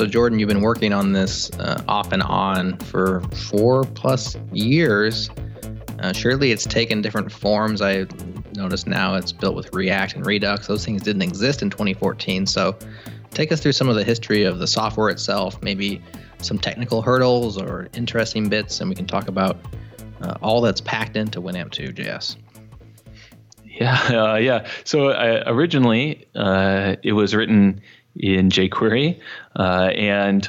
[0.00, 5.28] So, Jordan, you've been working on this uh, off and on for four plus years.
[5.98, 7.82] Uh, surely it's taken different forms.
[7.82, 8.06] I
[8.54, 10.66] notice now it's built with React and Redux.
[10.68, 12.46] Those things didn't exist in 2014.
[12.46, 12.78] So,
[13.32, 16.00] take us through some of the history of the software itself, maybe
[16.38, 19.58] some technical hurdles or interesting bits, and we can talk about
[20.22, 22.38] uh, all that's packed into Winamp 2.js.
[23.66, 24.00] Yeah,
[24.32, 24.66] uh, yeah.
[24.84, 27.82] So uh, originally, uh, it was written
[28.16, 29.20] in jQuery,
[29.56, 30.48] uh, and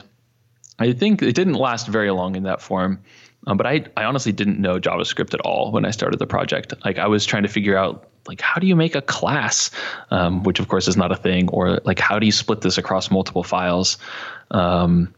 [0.80, 3.02] I think it didn't last very long in that form.
[3.48, 6.74] Um, but I, I honestly didn't know JavaScript at all when I started the project.
[6.86, 9.72] Like I was trying to figure out like how do you make a class,
[10.12, 12.78] um, which of course is not a thing, or like how do you split this
[12.78, 13.98] across multiple files?
[14.52, 15.14] Um,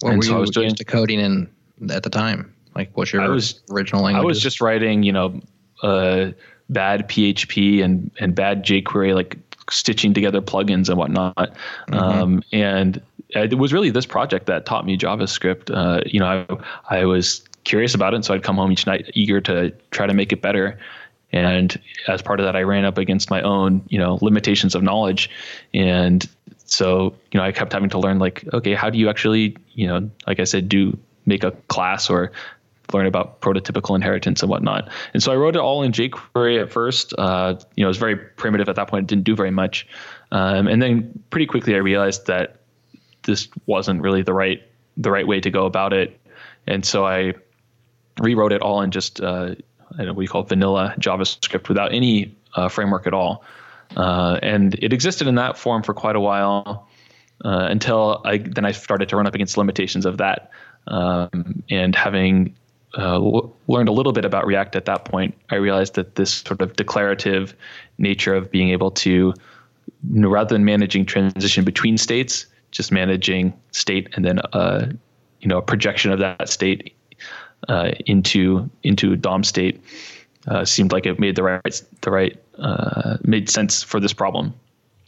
[0.00, 1.48] what were so you I was doing, used to coding in
[1.90, 2.54] at the time?
[2.74, 4.22] Like what's your was, original language?
[4.22, 5.40] I was just writing, you know,
[5.82, 6.32] uh,
[6.68, 11.36] bad PHP and and bad jQuery, like stitching together plugins and whatnot.
[11.36, 11.94] Mm-hmm.
[11.94, 15.74] Um, and it was really this project that taught me JavaScript.
[15.74, 18.86] Uh, you know, I, I was curious about it, and so I'd come home each
[18.86, 20.78] night eager to try to make it better.
[21.32, 24.82] And as part of that, I ran up against my own, you know, limitations of
[24.82, 25.30] knowledge.
[25.72, 26.28] And
[26.66, 29.86] so, you know, I kept having to learn, like, okay, how do you actually, you
[29.86, 32.32] know, like I said, do make a class or
[32.92, 34.90] learn about prototypical inheritance and whatnot.
[35.14, 37.14] And so I wrote it all in jQuery at first.
[37.16, 39.04] Uh, you know, it was very primitive at that point.
[39.04, 39.86] It didn't do very much.
[40.30, 42.56] Um, and then pretty quickly I realized that
[43.24, 44.62] this wasn't really the right
[44.96, 46.20] the right way to go about it.
[46.66, 47.34] And so I
[48.20, 49.54] rewrote it all in just uh,
[49.98, 53.44] I know what you call it, vanilla JavaScript without any uh, framework at all.
[53.96, 56.88] Uh, and it existed in that form for quite a while
[57.44, 60.50] uh, until I then I started to run up against limitations of that.
[60.86, 62.56] Um, and having
[62.94, 63.18] uh,
[63.68, 66.76] learned a little bit about React at that point, I realized that this sort of
[66.76, 67.54] declarative
[67.98, 69.34] nature of being able to,
[70.10, 74.86] rather than managing transition between states, just managing state and then uh,
[75.40, 76.96] you know a projection of that state
[77.68, 79.80] uh, into into DOM state
[80.48, 84.52] uh, seemed like it made the right the right uh, made sense for this problem.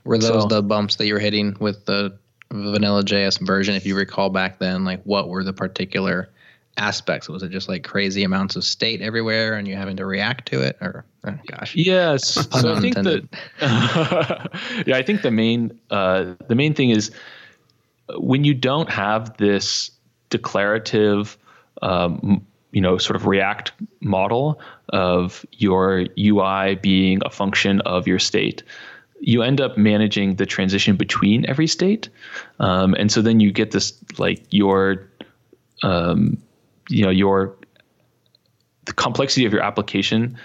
[0.05, 2.17] Were those so, the bumps that you were hitting with the
[2.53, 3.75] vanilla JS version?
[3.75, 6.29] If you recall back then, like what were the particular
[6.77, 7.29] aspects?
[7.29, 10.61] Was it just like crazy amounts of state everywhere and you having to react to
[10.61, 11.75] it or oh gosh.
[11.75, 12.25] Yes.
[12.61, 13.29] so I think that
[14.87, 17.11] Yeah, I think the main uh, the main thing is
[18.17, 19.91] when you don't have this
[20.31, 21.37] declarative
[21.83, 24.61] um, you know sort of react model
[24.91, 28.63] of your UI being a function of your state
[29.21, 32.09] you end up managing the transition between every state
[32.59, 35.09] um, and so then you get this like your
[35.83, 36.37] um,
[36.89, 37.57] you know your
[38.85, 40.39] the complexity of your application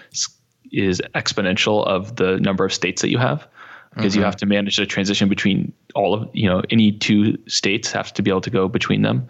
[0.72, 3.48] is exponential of the number of states that you have.
[3.96, 4.20] Because mm-hmm.
[4.20, 8.14] you have to manage the transition between all of you know any two states have
[8.14, 9.28] to be able to go between them.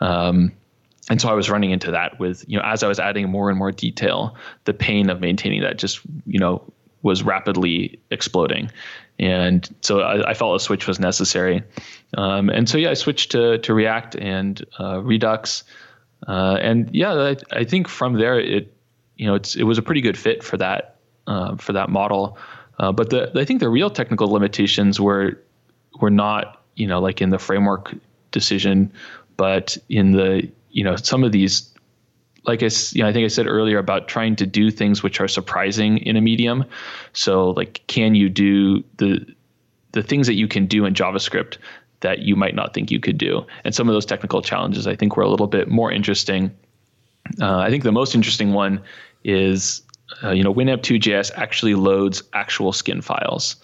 [0.00, 0.52] Um,
[1.08, 3.48] and so I was running into that with you know as I was adding more
[3.48, 6.62] and more detail the pain of maintaining that just you know
[7.00, 8.70] was rapidly exploding.
[9.18, 11.62] And so I, I felt a switch was necessary.
[12.16, 15.64] Um, and so yeah I switched to to React and uh, Redux
[16.28, 18.74] uh, and yeah I, I think from there it
[19.16, 22.38] you know it's it was a pretty good fit for that uh, for that model
[22.78, 25.40] uh, but the I think the real technical limitations were
[26.00, 27.94] were not you know like in the framework
[28.30, 28.92] decision,
[29.36, 31.68] but in the you know some of these
[32.44, 35.20] like I, you know, I think I said earlier about trying to do things which
[35.20, 36.64] are surprising in a medium.
[37.12, 39.24] So like, can you do the
[39.92, 41.58] the things that you can do in JavaScript
[42.02, 43.44] that you might not think you could do?
[43.64, 46.54] And some of those technical challenges I think were a little bit more interesting.
[47.40, 48.82] Uh, I think the most interesting one
[49.24, 49.82] is
[50.22, 53.56] uh, you know, Winamp 2.js actually loads actual skin files.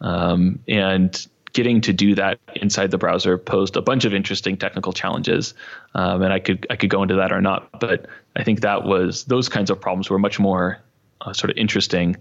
[0.00, 4.92] Um, and getting to do that inside the browser posed a bunch of interesting technical
[4.92, 5.54] challenges.
[5.94, 8.06] Um, and I could I could go into that or not, but
[8.36, 10.78] I think that was those kinds of problems were much more
[11.20, 12.16] uh, sort of interesting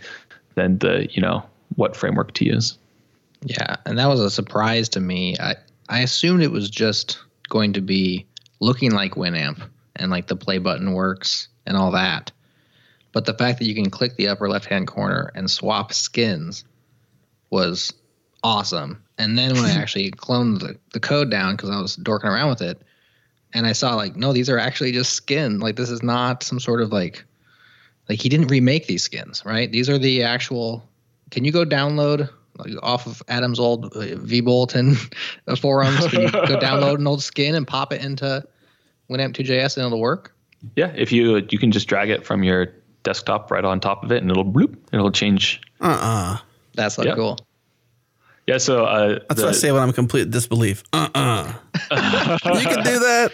[0.56, 1.44] than the you know
[1.76, 2.78] what framework to use.
[3.44, 5.36] Yeah, and that was a surprise to me.
[5.40, 5.56] I
[5.90, 8.26] I assumed it was just going to be
[8.60, 9.62] looking like Winamp
[9.96, 12.32] and like the play button works and all that.
[13.12, 16.64] But the fact that you can click the upper left hand corner and swap skins
[17.50, 17.92] was
[18.44, 19.04] awesome.
[19.18, 22.50] And then when I actually cloned the, the code down because I was dorking around
[22.50, 22.82] with it,
[23.54, 25.60] and I saw like, no, these are actually just skin.
[25.60, 27.26] Like this is not some sort of like
[28.08, 29.72] like he didn't remake these skins, right?
[29.72, 30.88] These are the actual.
[31.32, 32.30] Can you go download
[32.66, 34.96] like, off of Adam's old uh, vBulletin
[35.60, 36.08] forums?
[36.08, 38.44] Can you go download an old skin and pop it into
[39.10, 40.34] Winamp 2.js and it'll work?
[40.76, 42.72] Yeah, if you you can just drag it from your
[43.04, 45.60] desktop right on top of it, and it'll bloop, it'll change.
[45.80, 46.34] Uh uh-uh.
[46.34, 46.38] uh
[46.76, 47.40] That's so cool.
[48.48, 50.84] Yeah, so uh, that's the, what I say when I'm complete disbelief.
[50.94, 51.54] Uh uh-uh.
[51.92, 53.32] uh you can do that.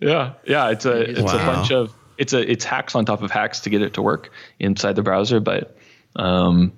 [0.00, 0.70] Yeah, yeah.
[0.70, 1.34] It's a it's wow.
[1.34, 4.02] a bunch of it's a it's hacks on top of hacks to get it to
[4.02, 5.40] work inside the browser.
[5.40, 5.76] But
[6.16, 6.72] um,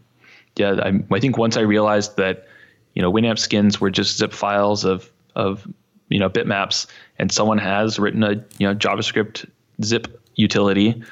[0.57, 2.47] yeah, I, I think once I realized that
[2.95, 5.67] you know Winamp skins were just zip files of of
[6.09, 6.87] you know bitmaps,
[7.19, 9.49] and someone has written a you know JavaScript
[9.83, 11.03] zip utility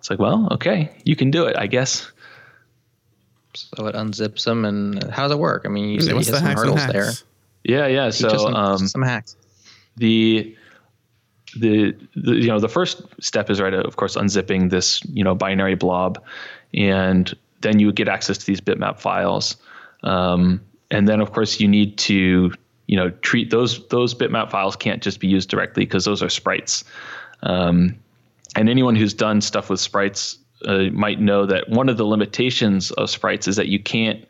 [0.00, 2.10] it's like, well, okay, you can do it, I guess.
[3.54, 5.64] So it unzips them, and how does it work?
[5.66, 7.10] I mean, you said you hit some hurdles there.
[7.64, 8.08] Yeah, yeah.
[8.08, 9.36] So some, um, some hacks.
[9.98, 10.56] The,
[11.54, 15.34] the the you know the first step is right, of course, unzipping this you know
[15.34, 16.22] binary blob,
[16.72, 19.56] and then you would get access to these bitmap files,
[20.02, 22.52] um, and then of course you need to
[22.86, 26.28] you know treat those those bitmap files can't just be used directly because those are
[26.28, 26.84] sprites.
[27.42, 27.96] Um,
[28.56, 32.90] and anyone who's done stuff with sprites uh, might know that one of the limitations
[32.92, 34.26] of sprites is that you can't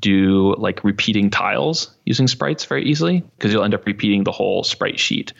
[0.00, 4.64] do like repeating tiles using sprites very easily because you'll end up repeating the whole
[4.64, 5.32] sprite sheet.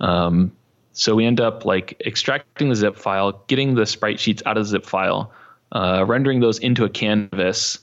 [0.00, 0.52] Um,
[0.92, 4.64] so we end up like extracting the zip file, getting the sprite sheets out of
[4.64, 5.32] the zip file,
[5.72, 7.78] uh, rendering those into a canvas,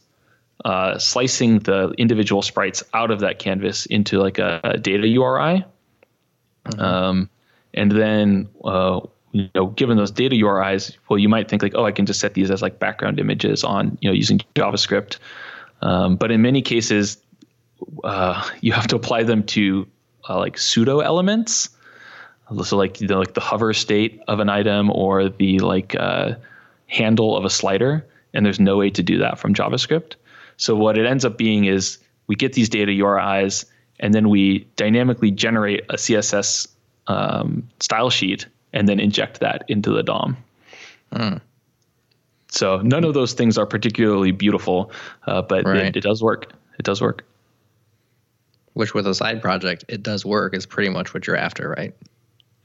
[0.63, 5.65] uh, slicing the individual sprites out of that canvas into like a, a data URI.
[6.65, 6.82] Mm-hmm.
[6.82, 7.30] Um,
[7.74, 9.02] and then uh,
[9.36, 12.21] you know, given those data URIs, well, you might think like, oh, I can just
[12.21, 15.17] set these as like background images on, you know, using JavaScript.
[15.82, 17.17] Um, but in many cases,
[18.06, 19.86] uh, you have to apply them to
[20.30, 21.69] uh, like pseudo elements.
[22.63, 26.36] So like the like the hover state of an item or the like uh,
[26.88, 30.13] handle of a slider, and there's no way to do that from JavaScript.
[30.58, 33.65] So what it ends up being is we get these data URIs,
[34.00, 36.67] and then we dynamically generate a CSS
[37.08, 40.38] um, style sheet and then inject that into the DOM.
[41.13, 41.41] Mm.
[42.50, 44.91] So none of those things are particularly beautiful,
[45.28, 45.78] uh, but right.
[45.78, 46.54] it, it does work.
[46.80, 47.26] It does work.
[48.74, 50.54] Which, with a side project, it does work.
[50.54, 51.93] Is pretty much what you're after, right?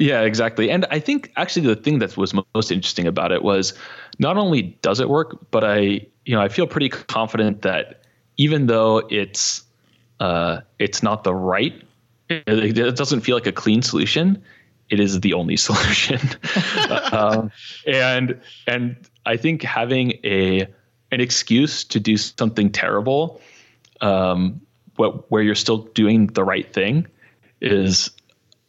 [0.01, 0.71] Yeah, exactly.
[0.71, 3.75] And I think actually the thing that was most interesting about it was
[4.21, 8.03] not only does it work, but I, you know, I feel pretty confident that
[8.37, 9.65] even though it's
[10.21, 11.83] uh, it's not the right,
[12.29, 14.41] it doesn't feel like a clean solution
[14.91, 16.21] it is the only solution.
[17.13, 17.51] um,
[17.87, 20.67] and and I think having a
[21.13, 23.41] an excuse to do something terrible,
[24.01, 24.61] um,
[24.97, 27.07] what, where you're still doing the right thing,
[27.61, 28.11] is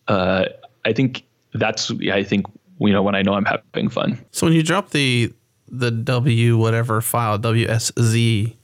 [0.07, 0.45] uh,
[0.85, 1.23] I think
[1.53, 2.45] that's I think
[2.79, 4.19] you know when I know I'm having fun.
[4.31, 5.33] So when you drop the
[5.71, 8.55] the W whatever file WSZ,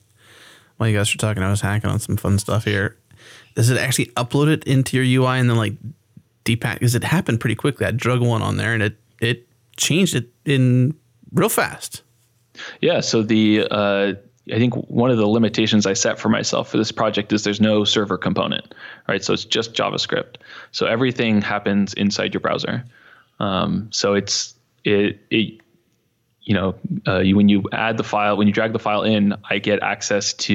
[0.78, 2.98] while you guys were talking, I was hacking on some fun stuff here.
[3.56, 5.74] Does it actually upload it into your UI and then like
[6.48, 7.86] depack because it happened pretty quickly.
[7.86, 10.96] I drug one on there and it it changed it in
[11.34, 12.02] real fast.
[12.82, 13.02] Yeah.
[13.02, 14.14] So the uh,
[14.52, 17.62] I think one of the limitations I set for myself for this project is there's
[17.62, 18.74] no server component,
[19.08, 19.24] right?
[19.24, 20.38] So it's just JavaScript.
[20.72, 22.84] So everything happens inside your browser.
[23.40, 24.56] Um, so it's
[24.86, 25.60] it, it
[26.48, 26.76] you know
[27.06, 29.84] uh, you, when you add the file when you drag the file in, I get
[29.84, 30.54] access to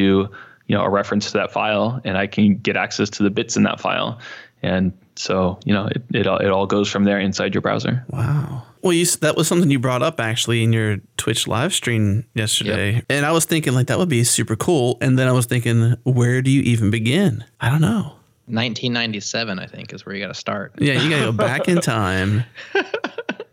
[0.66, 3.57] you know a reference to that file, and I can get access to the bits
[3.57, 4.18] in that file,
[4.62, 8.05] and so you know it it all, it all goes from there inside your browser.
[8.09, 8.62] Wow.
[8.80, 12.95] Well, you that was something you brought up actually in your Twitch live stream yesterday,
[12.95, 13.05] yep.
[13.11, 15.95] and I was thinking like that would be super cool, and then I was thinking,
[16.05, 17.45] where do you even begin?
[17.61, 18.16] I don't know.
[18.47, 20.74] 1997, I think, is where you got to start.
[20.78, 22.45] Yeah, you got to go back in time.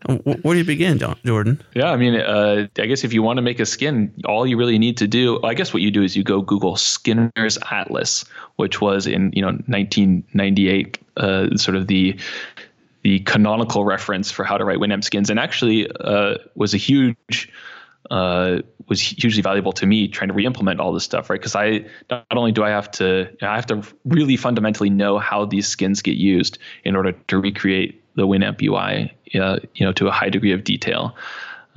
[0.10, 1.62] Where do you begin, Jordan?
[1.76, 4.58] Yeah, I mean, uh, I guess if you want to make a skin, all you
[4.58, 8.26] really need to do, I guess what you do is you go Google Skinner's Atlas,
[8.56, 12.20] which was in you know 1998, uh, sort of the
[13.04, 17.52] the canonical reference for how to write Winamp skins, and actually uh, was a huge
[18.10, 21.40] uh, was hugely valuable to me trying to re-implement all this stuff, right?
[21.40, 25.46] Because I not only do I have to I have to really fundamentally know how
[25.46, 30.08] these skins get used in order to recreate the Winamp UI, uh, you know, to
[30.08, 31.16] a high degree of detail.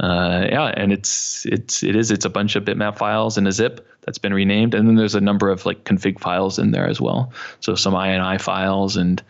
[0.00, 3.52] Uh, yeah, and it's it's it is it's a bunch of bitmap files in a
[3.52, 6.86] zip that's been renamed, and then there's a number of like config files in there
[6.86, 7.32] as well.
[7.60, 9.22] So some INI files and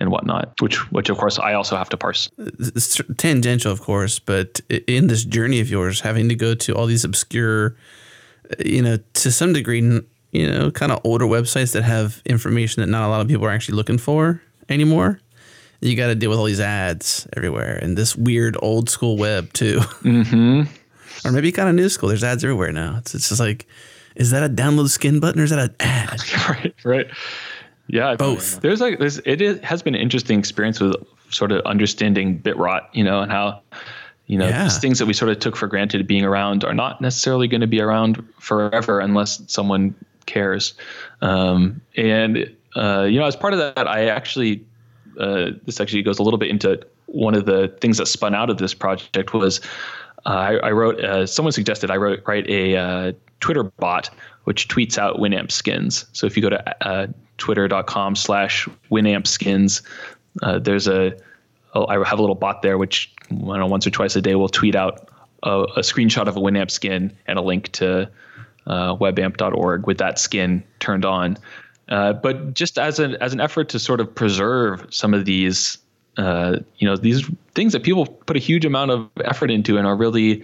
[0.00, 2.28] and whatnot, which which of course I also have to parse.
[2.38, 6.86] It's tangential, of course, but in this journey of yours, having to go to all
[6.86, 7.76] these obscure,
[8.64, 9.82] you know, to some degree,
[10.32, 13.46] you know, kind of older websites that have information that not a lot of people
[13.46, 15.20] are actually looking for anymore.
[15.80, 19.52] You got to deal with all these ads everywhere and this weird old school web
[19.52, 19.78] too.
[20.02, 21.26] Mm-hmm.
[21.26, 22.08] or maybe kind of new school.
[22.08, 22.96] There's ads everywhere now.
[22.98, 23.66] It's, it's just like,
[24.16, 26.20] is that a download skin button or is that an ad?
[26.48, 27.06] right, right.
[27.88, 28.60] Yeah, both.
[28.60, 30.94] There's like there's it is, has been an interesting experience with
[31.30, 33.62] sort of understanding bit rot, you know, and how
[34.26, 34.64] you know yeah.
[34.64, 37.62] these things that we sort of took for granted being around are not necessarily going
[37.62, 39.94] to be around forever unless someone
[40.26, 40.74] cares.
[41.22, 44.64] Um, and uh, you know, as part of that, I actually
[45.18, 48.50] uh, this actually goes a little bit into one of the things that spun out
[48.50, 49.60] of this project was
[50.26, 54.10] uh, I, I, wrote uh, someone suggested I wrote write a uh, Twitter bot
[54.44, 56.06] which tweets out Winamp skins.
[56.12, 57.06] So if you go to uh,
[57.38, 59.82] twitter.com slash Winamp skins.
[60.42, 61.16] Uh, there's a,
[61.74, 64.34] oh, have a little bot there, which I don't know, once or twice a day
[64.34, 65.08] will tweet out
[65.42, 68.10] a, a screenshot of a Winamp skin and a link to
[68.66, 71.38] webamp.org with that skin turned on.
[71.88, 75.78] Uh, but just as an as an effort to sort of preserve some of these,
[76.16, 79.86] uh, you know, these things that people put a huge amount of effort into and
[79.86, 80.42] are really,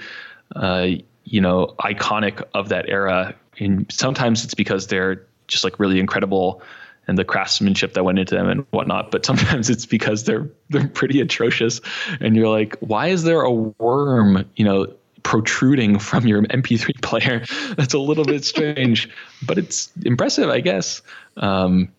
[0.56, 0.88] uh,
[1.24, 3.34] you know, iconic of that era.
[3.58, 6.62] And sometimes it's because they're just like really incredible
[7.06, 9.10] and the craftsmanship that went into them and whatnot.
[9.10, 11.80] But sometimes it's because they're they're pretty atrocious,
[12.20, 14.86] and you're like, why is there a worm, you know,
[15.24, 17.44] protruding from your MP3 player?
[17.76, 19.08] That's a little bit strange,
[19.44, 21.02] but it's impressive, I guess.
[21.36, 21.92] Um,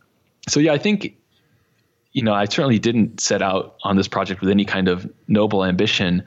[0.47, 1.17] so yeah, I think.
[2.13, 5.65] You know, I certainly didn't set out on this project with any kind of noble
[5.65, 6.23] ambition,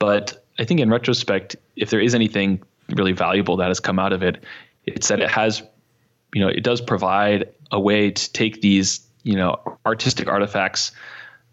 [0.00, 4.12] but I think in retrospect, if there is anything really valuable that has come out
[4.12, 4.42] of it,
[4.84, 5.62] it's that it has
[6.32, 10.92] you know, it does provide a way to take these, you know, artistic artifacts,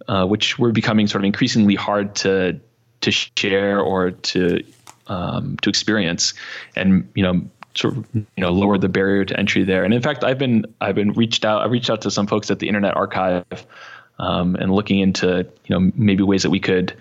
[0.07, 2.59] uh, which were becoming sort of increasingly hard to
[3.01, 4.63] to share or to
[5.07, 6.33] um, to experience,
[6.75, 7.41] and you know,
[7.75, 9.83] sort of you know, lower the barrier to entry there.
[9.83, 11.61] And in fact, I've been I've been reached out.
[11.61, 13.65] I reached out to some folks at the Internet Archive,
[14.19, 16.95] um, and looking into you know maybe ways that we could.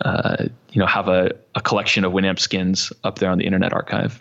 [0.00, 3.72] Uh, you know, have a, a collection of Winamp skins up there on the Internet
[3.72, 4.20] Archive.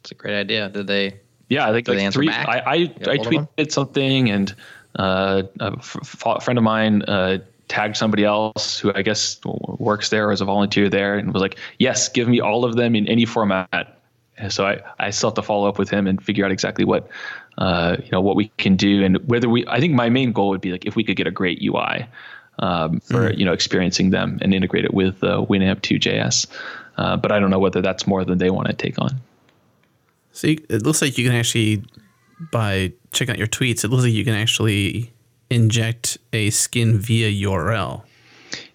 [0.00, 0.68] It's a great idea.
[0.68, 1.20] Did they?
[1.48, 2.26] Yeah, I think like three.
[2.26, 2.48] Back?
[2.48, 4.54] I I, I tweeted something, and
[4.98, 7.38] uh, a f- friend of mine uh,
[7.68, 11.58] tagged somebody else who I guess works there as a volunteer there, and was like,
[11.78, 14.00] "Yes, give me all of them in any format."
[14.36, 16.84] And so I I still have to follow up with him and figure out exactly
[16.84, 17.08] what
[17.58, 19.66] uh, you know what we can do and whether we.
[19.66, 22.06] I think my main goal would be like if we could get a great UI.
[22.60, 23.36] Um, for mm.
[23.36, 26.46] you know experiencing them and integrate it with uh, Winamp 2.js,
[26.98, 29.10] uh, but I don't know whether that's more than they want to take on.
[30.34, 31.82] So you, it looks like you can actually,
[32.52, 35.12] by checking out your tweets, it looks like you can actually
[35.54, 38.02] inject a skin via URL.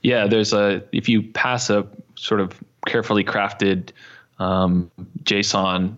[0.01, 2.53] Yeah, there's a if you pass a sort of
[2.87, 3.91] carefully crafted
[4.39, 4.89] um,
[5.23, 5.97] JSON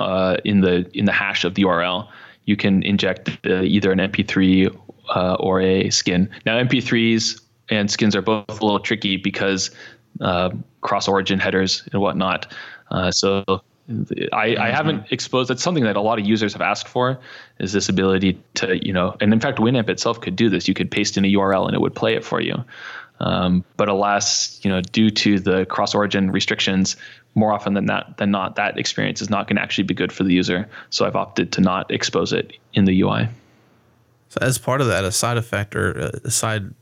[0.00, 2.08] uh, in the in the hash of the URL,
[2.44, 4.76] you can inject uh, either an MP3
[5.14, 6.28] uh, or a skin.
[6.44, 9.70] Now, MP3s and skins are both a little tricky because
[10.20, 10.50] uh,
[10.80, 12.52] cross origin headers and whatnot.
[12.90, 13.44] Uh, so
[13.88, 14.62] I, mm-hmm.
[14.62, 15.48] I haven't exposed.
[15.48, 17.18] That's something that a lot of users have asked for.
[17.58, 20.66] Is this ability to you know, and in fact, Winamp itself could do this.
[20.66, 22.64] You could paste in a URL and it would play it for you.
[23.20, 26.96] Um, but alas, you know, due to the cross-origin restrictions,
[27.34, 30.12] more often than that than not, that experience is not going to actually be good
[30.12, 30.68] for the user.
[30.90, 33.28] So I've opted to not expose it in the UI.
[34.30, 35.92] So as part of that, a side effect or
[36.24, 36.74] a side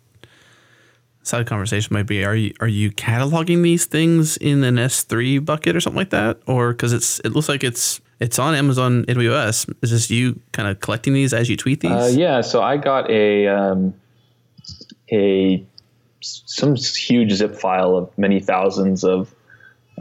[1.25, 5.39] side conversation might be: Are you are you cataloging these things in an S three
[5.39, 9.05] bucket or something like that, or because it's it looks like it's it's on Amazon
[9.05, 9.75] AWS.
[9.83, 11.91] Is this you kind of collecting these as you tweet these?
[11.91, 12.41] Uh, yeah.
[12.41, 13.95] So I got a um,
[15.13, 15.65] a
[16.21, 19.35] some huge zip file of many thousands of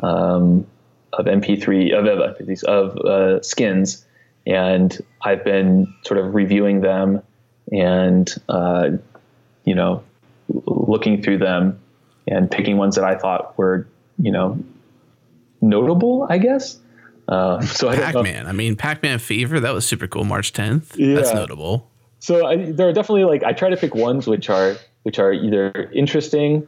[0.02, 0.66] um,
[1.14, 4.06] of MP3 of of, of uh, skins,
[4.46, 7.22] and I've been sort of reviewing them
[7.72, 8.92] and uh,
[9.66, 10.04] you know
[10.48, 11.80] looking through them
[12.28, 13.88] and picking ones that I thought were
[14.18, 14.58] you know
[15.62, 16.80] notable, I guess.
[17.28, 18.46] Uh, so Pac-Man.
[18.46, 19.60] I, I mean, Pac-Man Fever.
[19.60, 20.26] That was super cool.
[20.26, 20.98] March 10th.
[20.98, 21.16] Yeah.
[21.16, 21.90] That's notable.
[22.20, 25.34] So I, there are definitely like I try to pick ones which are which are
[25.34, 26.68] either interesting,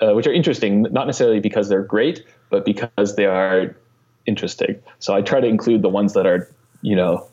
[0.00, 3.74] uh, which are interesting not necessarily because they're great, but because they are
[4.26, 4.78] interesting.
[4.98, 6.46] So I try to include the ones that are
[6.82, 7.26] you know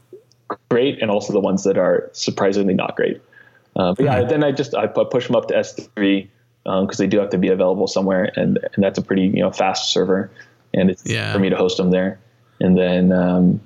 [0.70, 3.22] great and also the ones that are surprisingly not great.
[3.76, 4.30] Uh, but yeah, mm-hmm.
[4.30, 6.28] then I just I push them up to S3
[6.64, 9.42] because um, they do have to be available somewhere, and and that's a pretty you
[9.42, 10.32] know fast server,
[10.74, 11.32] and it's yeah.
[11.32, 12.20] for me to host them there
[12.60, 13.62] and then um,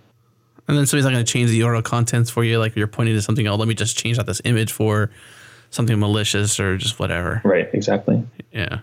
[0.68, 2.60] and then somebody's not going to change the URL contents for you.
[2.60, 3.48] Like you're pointing to something.
[3.48, 5.12] Oh, let me just change out this image for
[5.72, 7.42] something malicious or just whatever.
[7.44, 7.70] Right.
[7.74, 8.24] Exactly.
[8.52, 8.80] Yeah.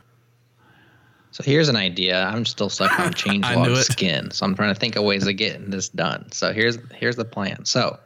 [1.32, 2.24] So here's an idea.
[2.24, 5.70] I'm still stuck on changelog skin, so I'm trying to think of ways of getting
[5.70, 6.30] this done.
[6.32, 7.64] So here's here's the plan.
[7.64, 7.98] So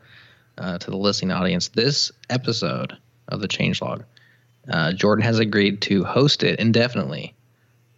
[0.59, 2.97] uh, to the listening audience, this episode
[3.29, 4.05] of the changelog,
[4.71, 7.35] uh, Jordan has agreed to host it indefinitely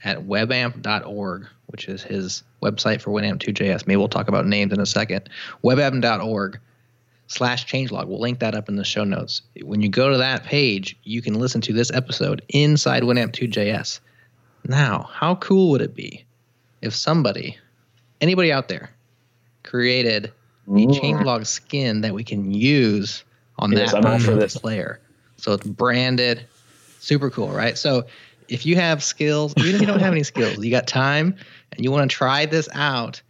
[0.05, 3.87] at webamp.org, which is his website for WinAmp2JS.
[3.87, 5.29] Maybe we'll talk about names in a second.
[5.63, 6.59] webamp.org
[7.29, 8.07] slash changelog.
[8.07, 9.43] We'll link that up in the show notes.
[9.63, 14.01] When you go to that page, you can listen to this episode inside WinAmp2JS.
[14.65, 16.25] Now, how cool would it be
[16.83, 17.57] if somebody,
[18.21, 18.91] anybody out there,
[19.63, 20.33] created
[20.69, 23.25] a changelog skin that we can use
[23.59, 25.01] on yes, that player?
[25.37, 26.47] So it's branded,
[27.01, 27.77] super cool, right?
[27.77, 28.07] So
[28.49, 31.37] if you have skills, even if you don't have any skills, you got time
[31.73, 33.21] and you want to try this out,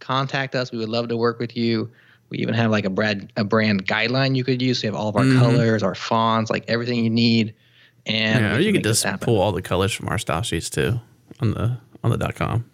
[0.00, 0.72] contact us.
[0.72, 1.90] We would love to work with you.
[2.30, 4.80] We even have like a brand a brand guideline you could use.
[4.80, 5.38] So you have all of our mm-hmm.
[5.38, 7.54] colors, our fonts, like everything you need.
[8.06, 10.98] And yeah, you can just pull all the colors from our style sheets too
[11.40, 12.64] on the on the dot com.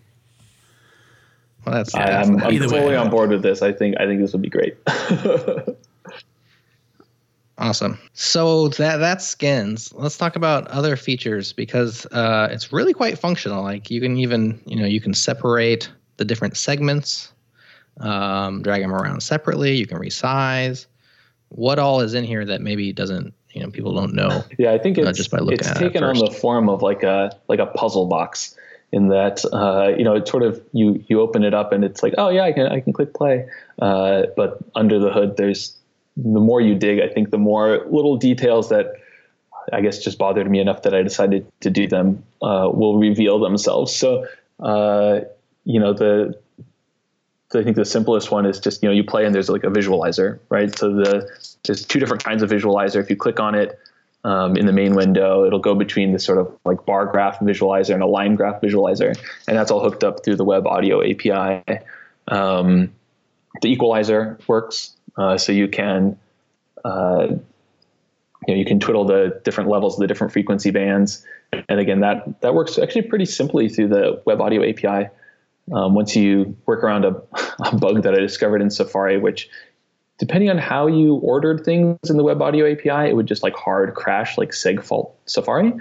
[1.66, 2.97] Well, that's, I, am I'm fully way.
[2.97, 3.61] on board with this.
[3.61, 4.76] I think I think this would be great.
[7.59, 7.98] Awesome.
[8.12, 9.92] So that that's skins.
[9.94, 13.64] Let's talk about other features because uh, it's really quite functional.
[13.64, 17.32] Like you can even you know you can separate the different segments,
[18.00, 19.74] um, drag them around separately.
[19.74, 20.86] You can resize.
[21.48, 24.44] What all is in here that maybe doesn't you know people don't know?
[24.59, 26.68] Yeah, I think it's uh, just by looking it's at taken it on the form
[26.68, 28.54] of like a like a puzzle box.
[28.90, 32.02] In that uh, you know it's sort of you you open it up and it's
[32.02, 33.46] like oh yeah I can I can click play,
[33.82, 35.78] uh, but under the hood there's
[36.18, 38.94] the more you dig, I think the more little details that
[39.72, 43.38] I guess just bothered me enough that I decided to do them uh, will reveal
[43.38, 43.94] themselves.
[43.94, 44.26] So,
[44.60, 45.20] uh,
[45.64, 46.38] you know, the,
[47.54, 49.68] I think the simplest one is just you know you play and there's like a
[49.68, 50.76] visualizer, right?
[50.76, 51.28] So the
[51.64, 52.96] there's two different kinds of visualizer.
[52.96, 53.78] If you click on it
[54.24, 57.94] um, in the main window, it'll go between the sort of like bar graph visualizer
[57.94, 59.16] and a line graph visualizer,
[59.46, 61.80] and that's all hooked up through the Web Audio API.
[62.26, 62.92] Um,
[63.62, 66.16] the equalizer works uh, so you can,
[66.84, 67.26] uh,
[68.46, 71.26] you know, you can twiddle the different levels of the different frequency bands.
[71.68, 75.10] And again, that, that works actually pretty simply through the Web Audio API.
[75.72, 77.20] Um, once you work around a,
[77.64, 79.50] a, bug that I discovered in Safari, which
[80.18, 83.54] depending on how you ordered things in the Web Audio API, it would just like
[83.54, 85.74] hard crash like segfault Safari.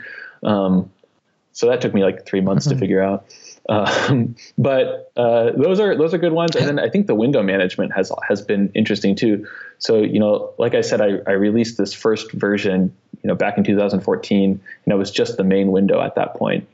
[0.43, 0.91] Um,
[1.53, 2.75] so that took me like three months mm-hmm.
[2.75, 3.25] to figure out.
[3.69, 6.55] Um, but uh, those are those are good ones.
[6.55, 9.47] And then I think the window management has has been interesting too.
[9.79, 13.57] So you know, like I said, I, I released this first version, you know, back
[13.57, 16.67] in 2014, and it was just the main window at that point.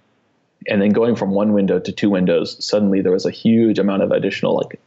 [0.68, 4.02] And then going from one window to two windows, suddenly there was a huge amount
[4.02, 4.80] of additional like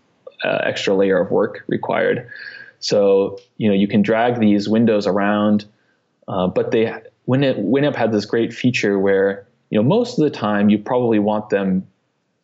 [0.43, 2.31] uh, extra layer of work required.
[2.79, 5.67] So you know, you can drag these windows around,
[6.29, 10.31] uh, but they it Winamp had this great feature where you know most of the
[10.31, 11.87] time you probably want them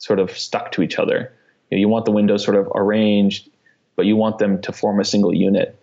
[0.03, 1.33] sort of stuck to each other.
[1.71, 3.49] You, know, you want the windows sort of arranged,
[3.95, 5.79] but you want them to form a single unit.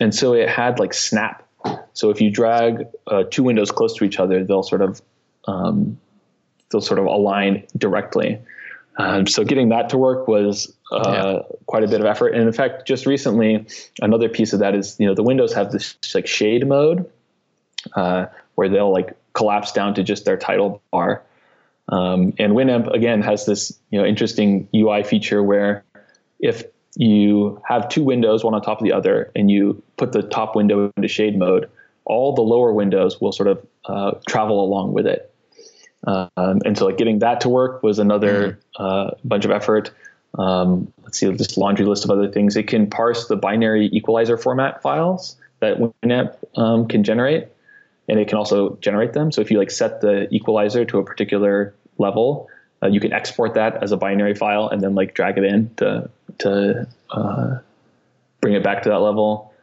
[0.00, 1.46] And so it had like snap.
[1.92, 5.02] So if you drag uh, two windows close to each other, they'll sort of
[5.46, 6.00] um,
[6.70, 8.40] they'll sort of align directly.
[8.96, 11.56] Um, so getting that to work was uh, yeah.
[11.66, 12.28] quite a bit of effort.
[12.28, 13.66] And in fact, just recently,
[14.00, 17.08] another piece of that is you know the windows have this like shade mode
[17.96, 21.22] uh, where they'll like collapse down to just their title bar.
[21.88, 25.84] Um, and Winamp again has this you know interesting UI feature where
[26.40, 26.64] if
[26.96, 30.54] you have two windows, one on top of the other, and you put the top
[30.54, 31.68] window into shade mode,
[32.04, 35.32] all the lower windows will sort of uh, travel along with it.
[36.06, 38.84] Um, and so like getting that to work was another mm-hmm.
[38.84, 39.92] uh, bunch of effort.
[40.38, 42.56] Um, let's see, just laundry list of other things.
[42.56, 47.48] It can parse the binary equalizer format files that Winamp um, can generate,
[48.12, 49.32] and it can also generate them.
[49.32, 52.46] So if you like set the equalizer to a particular level,
[52.82, 55.74] uh, you can export that as a binary file and then like drag it in
[55.76, 56.10] to
[56.40, 57.58] to uh,
[58.42, 59.54] bring it back to that level.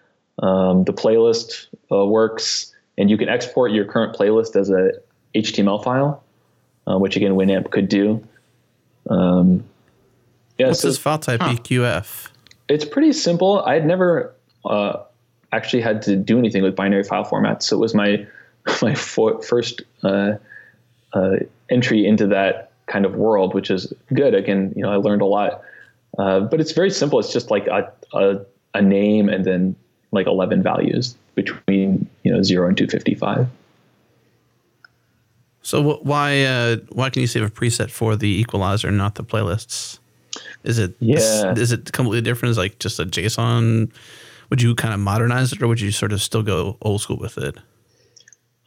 [0.42, 4.94] Um, the playlist uh, works, and you can export your current playlist as a
[5.36, 6.24] HTML file,
[6.88, 8.28] uh, which again Winamp could do.
[9.12, 9.64] Um,
[10.58, 11.54] yeah, What's so, this file type huh.
[11.54, 12.30] EQF?
[12.68, 13.62] It's pretty simple.
[13.62, 14.34] I had never
[14.66, 15.04] uh,
[15.52, 18.26] actually had to do anything with binary file formats, so it was my
[18.82, 20.34] my for, first uh,
[21.14, 21.36] uh,
[21.70, 24.34] entry into that kind of world, which is good.
[24.34, 25.62] Again, you know, I learned a lot.
[26.18, 27.20] Uh, but it's very simple.
[27.20, 28.40] It's just like a, a,
[28.74, 29.76] a name and then
[30.12, 33.48] like 11 values between you know 0 and 255
[35.62, 40.00] so why uh, why can you save a preset for the equalizer not the playlists
[40.64, 43.92] is it yeah is, is it completely different is like just a json
[44.50, 47.18] would you kind of modernize it or would you sort of still go old school
[47.18, 47.58] with it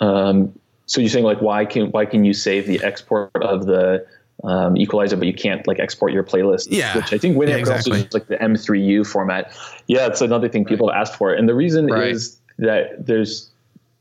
[0.02, 4.06] um, so you're saying like why can why can you save the export of the
[4.44, 6.68] um, equalizer, but you can't like export your playlist.
[6.70, 7.92] Yeah, which I think Winamp yeah, exactly.
[7.92, 9.56] also like the M3U format.
[9.86, 10.96] Yeah, it's another thing people right.
[10.96, 12.08] have asked for, and the reason right.
[12.08, 13.50] is that there's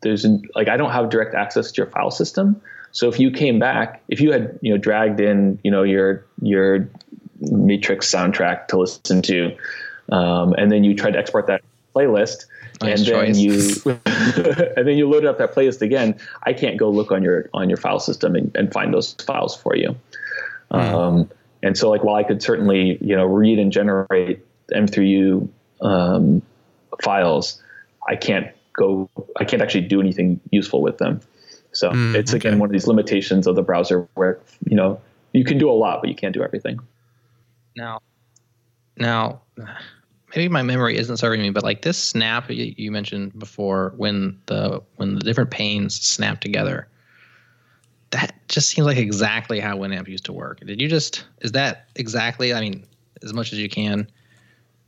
[0.02, 0.26] there's
[0.56, 2.60] like I don't have direct access to your file system.
[2.92, 6.26] So if you came back, if you had you know dragged in you know your
[6.42, 6.90] your
[7.40, 9.56] Matrix soundtrack to listen to,
[10.12, 11.62] um, and then you tried to export that
[11.96, 12.46] playlist,
[12.82, 13.36] nice and choice.
[13.36, 13.52] then you
[14.78, 16.20] and then you load up that playlist again.
[16.44, 19.56] I can't go look on your on your file system and, and find those files
[19.56, 19.96] for you.
[20.72, 20.96] Mm-hmm.
[20.96, 21.30] Um,
[21.64, 25.48] and so, like, while I could certainly, you know, read and generate M3U
[25.82, 26.42] um,
[27.02, 27.62] files,
[28.08, 29.10] I can't go.
[29.38, 31.22] I can't actually do anything useful with them.
[31.74, 32.60] So mm, it's again okay.
[32.60, 35.00] one of these limitations of the browser where you know
[35.34, 36.80] you can do a lot, but you can't do everything.
[37.76, 38.02] Now,
[38.98, 39.42] now,
[40.36, 44.82] maybe my memory isn't serving me, but like this snap you, mentioned before, when the
[44.96, 46.88] when the different panes snap together,
[48.12, 50.60] that just seems like exactly how Winamp used to work.
[50.62, 52.54] Did you just is that exactly?
[52.54, 52.86] I mean,
[53.24, 54.08] as much as you can,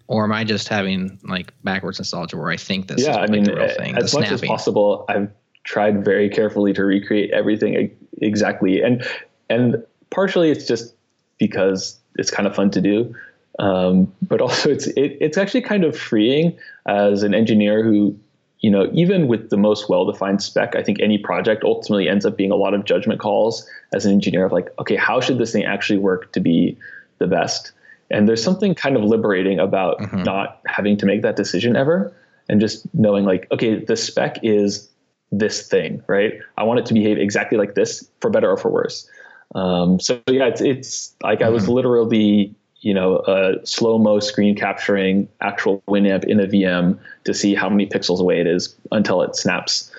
[0.07, 3.03] or am I just having like backwards nostalgia where I think this?
[3.03, 4.33] Yeah, is I mean, the real thing, as much snapping.
[4.33, 5.29] as possible, I've
[5.63, 7.91] tried very carefully to recreate everything
[8.21, 9.05] exactly, and
[9.49, 10.93] and partially it's just
[11.37, 13.13] because it's kind of fun to do.
[13.59, 18.17] Um, but also it's it, it's actually kind of freeing as an engineer who
[18.63, 22.37] you know, even with the most well-defined spec, I think any project ultimately ends up
[22.37, 25.51] being a lot of judgment calls as an engineer of like, okay, how should this
[25.51, 26.77] thing actually work to be
[27.19, 27.73] the best?
[28.09, 30.23] And there's something kind of liberating about mm-hmm.
[30.23, 32.15] not having to make that decision ever
[32.47, 34.89] and just knowing like, okay, the spec is
[35.29, 36.33] this thing, right?
[36.57, 39.09] I want it to behave exactly like this for better or for worse.
[39.55, 41.47] Um, so yeah, it's, it's like mm-hmm.
[41.47, 41.73] I was mm-hmm.
[41.73, 47.55] literally you know, a slow mo screen capturing actual Winamp in a VM to see
[47.55, 49.89] how many pixels away it is until it snaps.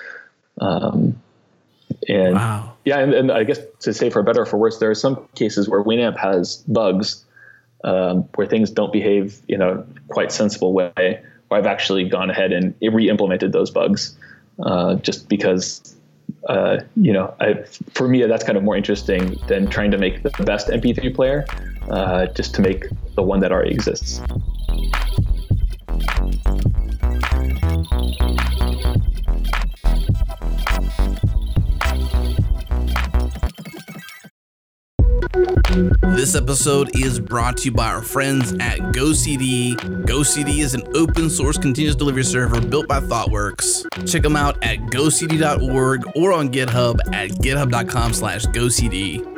[0.60, 1.20] Um,
[2.08, 2.76] and wow.
[2.84, 5.26] yeah, and, and, I guess to say for better or for worse, there are some
[5.34, 7.24] cases where Winamp has bugs
[7.84, 10.92] um, where things don't behave in a quite sensible way.
[11.48, 14.14] Where I've actually gone ahead and re-implemented those bugs
[14.62, 15.94] uh, just because
[16.48, 20.22] uh, you know, I, for me, that's kind of more interesting than trying to make
[20.22, 21.46] the best MP3 player,
[21.90, 24.20] uh, just to make the one that already exists.
[36.14, 39.74] This episode is brought to you by our friends at GoCD.
[40.06, 44.08] GoCD is an open source continuous delivery server built by ThoughtWorks.
[44.10, 48.44] Check them out at gocd.org or on GitHub at github.com slash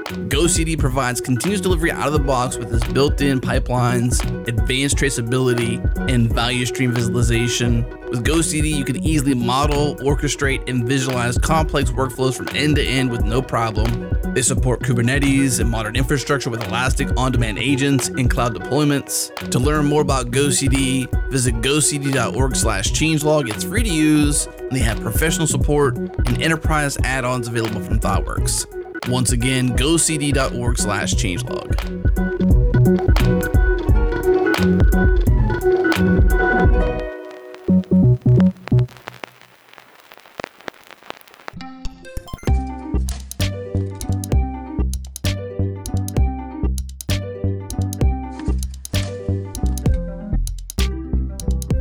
[0.07, 0.79] GoCD.
[0.79, 6.33] Provides continuous delivery out of the box with its built in pipelines, advanced traceability, and
[6.33, 7.85] value stream visualization.
[8.09, 13.11] With GoCD, you can easily model, orchestrate, and visualize complex workflows from end to end
[13.11, 14.09] with no problem.
[14.33, 19.35] They support Kubernetes and modern infrastructure with elastic on demand agents and cloud deployments.
[19.51, 23.51] To learn more about GoCD, visit gocd.org slash changelog.
[23.51, 27.99] It's free to use, and they have professional support and enterprise add ons available from
[27.99, 28.86] ThoughtWorks.
[29.09, 31.77] Once again, gocd.org slash changelog.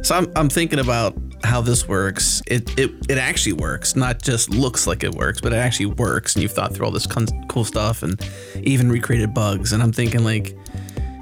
[0.03, 1.15] So I'm, I'm thinking about
[1.45, 2.41] how this works.
[2.47, 6.35] It, it it actually works, not just looks like it works, but it actually works.
[6.35, 8.19] And you've thought through all this con- cool stuff and
[8.63, 9.71] even recreated bugs.
[9.71, 10.57] And I'm thinking like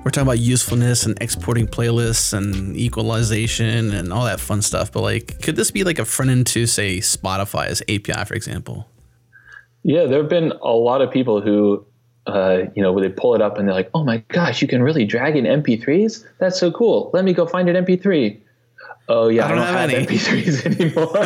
[0.03, 4.91] we're talking about usefulness and exporting playlists and equalization and all that fun stuff.
[4.91, 8.87] But like, could this be like a front end to say Spotify's API, for example?
[9.83, 11.85] Yeah, there have been a lot of people who,
[12.27, 14.67] uh, you know, where they pull it up and they're like, "Oh my gosh, you
[14.67, 16.25] can really drag in MP3s?
[16.37, 17.09] That's so cool!
[17.13, 18.39] Let me go find an MP3."
[19.09, 21.17] Oh yeah, I don't, I don't have, have MP3s anymore.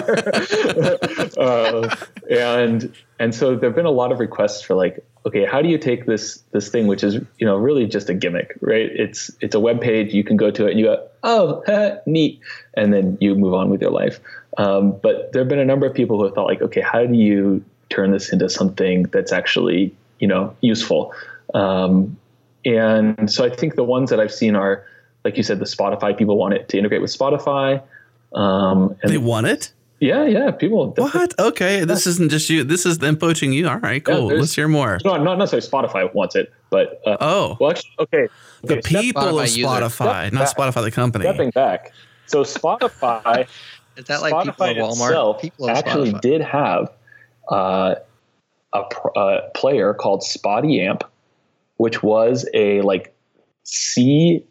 [1.38, 1.95] uh,
[2.30, 5.78] and and so there've been a lot of requests for like, okay, how do you
[5.78, 8.89] take this this thing which is you know really just a gimmick, right?
[8.91, 10.13] It's it's a web page.
[10.13, 12.39] You can go to it and you go, oh, neat,
[12.73, 14.19] and then you move on with your life.
[14.57, 17.05] Um, but there have been a number of people who have thought like, okay, how
[17.05, 21.13] do you turn this into something that's actually you know useful?
[21.53, 22.17] Um,
[22.65, 24.84] and so I think the ones that I've seen are
[25.28, 27.84] like you said, the Spotify people want it to integrate with Spotify.
[28.34, 29.73] Um, and they want it.
[29.99, 30.51] Yeah, yeah.
[30.51, 30.91] People.
[30.91, 31.38] What?
[31.38, 32.63] Okay, this isn't just you.
[32.63, 33.67] This is them poaching you.
[33.67, 34.32] All right, cool.
[34.32, 34.99] Yeah, Let's hear more.
[35.03, 38.28] No, not necessarily Spotify wants it, but uh, oh, well, actually, okay.
[38.63, 40.55] The okay, people Spotify of Spotify, not back.
[40.55, 41.25] Spotify the company.
[41.25, 41.91] Stepping back,
[42.28, 43.47] so Spotify.
[43.97, 45.07] is that like Spotify people Walmart?
[45.07, 46.21] Itself people actually Spotify.
[46.21, 46.91] did have
[47.51, 47.95] uh,
[48.73, 48.84] a,
[49.17, 51.01] a player called Spotiamp,
[51.75, 53.13] which was a like
[53.63, 54.45] C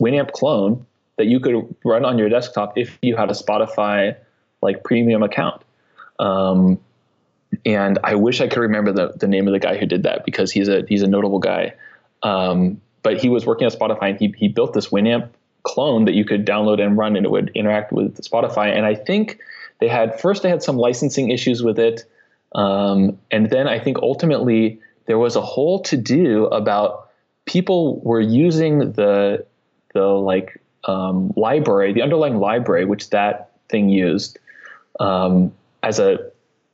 [0.00, 4.16] Winamp clone that you could run on your desktop if you had a Spotify
[4.62, 5.62] like premium account.
[6.18, 6.78] Um,
[7.64, 10.24] and I wish I could remember the, the name of the guy who did that
[10.24, 11.74] because he's a he's a notable guy.
[12.22, 15.28] Um, but he was working at Spotify and he he built this Winamp
[15.62, 18.74] clone that you could download and run and it would interact with Spotify.
[18.74, 19.38] And I think
[19.78, 22.04] they had first they had some licensing issues with it,
[22.54, 27.10] um, and then I think ultimately there was a whole to do about
[27.44, 29.44] people were using the
[29.94, 34.38] the like um, library, the underlying library, which that thing used
[35.00, 36.18] um, as a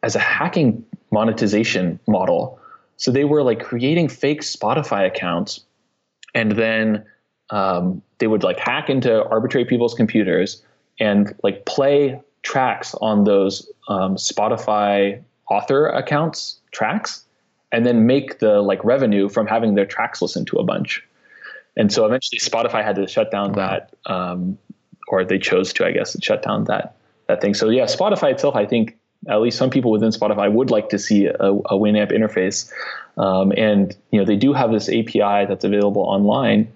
[0.02, 2.58] as a hacking monetization model.
[2.96, 5.60] So they were like creating fake Spotify accounts,
[6.34, 7.04] and then
[7.50, 10.62] um, they would like hack into arbitrary people's computers
[10.98, 17.24] and like play tracks on those um, Spotify author accounts tracks,
[17.72, 21.02] and then make the like revenue from having their tracks listened to a bunch.
[21.76, 24.58] And so eventually Spotify had to shut down that, um,
[25.08, 26.96] or they chose to, I guess, shut down that
[27.26, 27.54] that thing.
[27.54, 28.98] So yeah, Spotify itself, I think
[29.28, 32.70] at least some people within Spotify would like to see a, a Winamp interface.
[33.16, 36.72] Um, and you know they do have this API that's available online.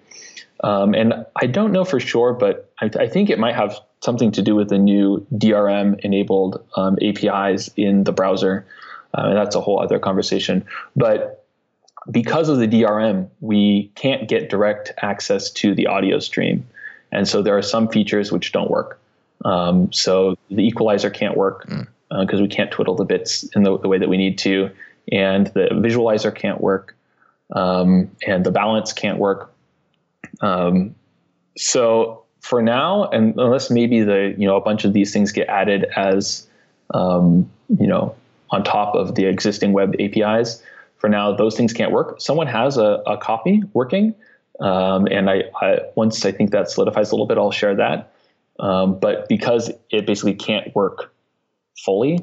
[0.62, 4.32] Um, and I don't know for sure, but I, I, think it might have something
[4.32, 8.64] to do with the new DRM enabled um, APIs in the browser.
[9.12, 10.64] Uh, and that's a whole other conversation.
[10.96, 11.43] But
[12.10, 16.66] because of the DRM, we can't get direct access to the audio stream.
[17.12, 19.00] And so there are some features which don't work.
[19.44, 22.34] Um, so the equalizer can't work because mm.
[22.34, 24.70] uh, we can't twiddle the bits in the, the, way that we need to.
[25.12, 26.96] And the visualizer can't work.
[27.52, 29.52] Um, and the balance can't work.
[30.40, 30.94] Um,
[31.56, 35.48] so for now, and unless maybe the, you know, a bunch of these things get
[35.48, 36.46] added as,
[36.92, 38.14] um, you know,
[38.50, 40.62] on top of the existing web APIs,
[40.96, 42.20] for now, those things can't work.
[42.20, 44.14] Someone has a, a copy working,
[44.60, 48.12] um, and I, I, once I think that solidifies a little bit, I'll share that.
[48.58, 51.12] Um, but because it basically can't work
[51.76, 52.20] fully,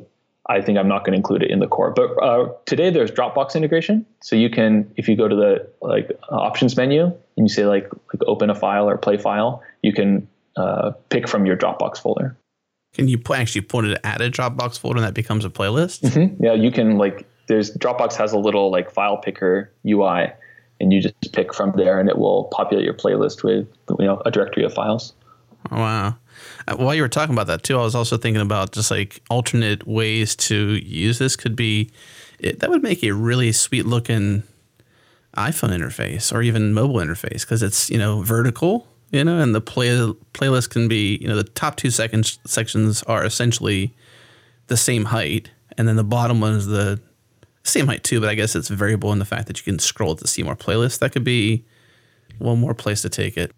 [0.47, 1.91] I think I'm not going to include it in the core.
[1.91, 6.11] But uh, today there's Dropbox integration, so you can if you go to the like
[6.29, 10.27] options menu and you say like like open a file or play file, you can
[10.55, 12.37] uh, pick from your Dropbox folder.
[12.93, 16.01] Can you actually put it at a Dropbox folder and that becomes a playlist?
[16.01, 16.43] Mm-hmm.
[16.43, 20.31] Yeah, you can like there's Dropbox has a little like file picker UI,
[20.79, 23.67] and you just pick from there, and it will populate your playlist with
[23.99, 25.13] you know a directory of files.
[25.69, 26.15] Wow.
[26.67, 29.21] Uh, while you were talking about that too, I was also thinking about just like
[29.29, 31.35] alternate ways to use this.
[31.35, 31.91] Could be
[32.39, 34.43] it, that would make a really sweet looking
[35.35, 39.61] iPhone interface or even mobile interface because it's you know vertical, you know, and the
[39.61, 39.89] play
[40.33, 43.93] playlist can be you know the top two seconds sections are essentially
[44.67, 46.99] the same height, and then the bottom one is the
[47.63, 50.15] same height too, but I guess it's variable in the fact that you can scroll
[50.15, 50.99] to see more playlists.
[50.99, 51.65] That could be
[52.39, 53.51] one more place to take it.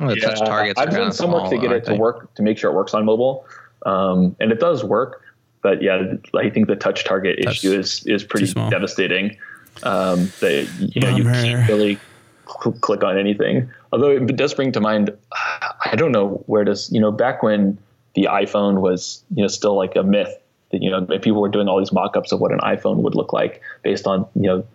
[0.00, 2.42] Well, the yeah, touch targets I've done some work to get it to work to
[2.42, 3.46] make sure it works on mobile,
[3.86, 5.22] um, and it does work.
[5.62, 9.36] But yeah, I think the touch target touch issue is is pretty devastating.
[9.82, 11.98] Um, that you know you can't really
[12.46, 13.70] cl- click on anything.
[13.92, 15.16] Although it does bring to mind,
[15.84, 17.78] I don't know where does you know back when
[18.14, 20.36] the iPhone was you know still like a myth
[20.82, 23.62] you know people were doing all these mock-ups of what an iphone would look like
[23.82, 24.66] based on you know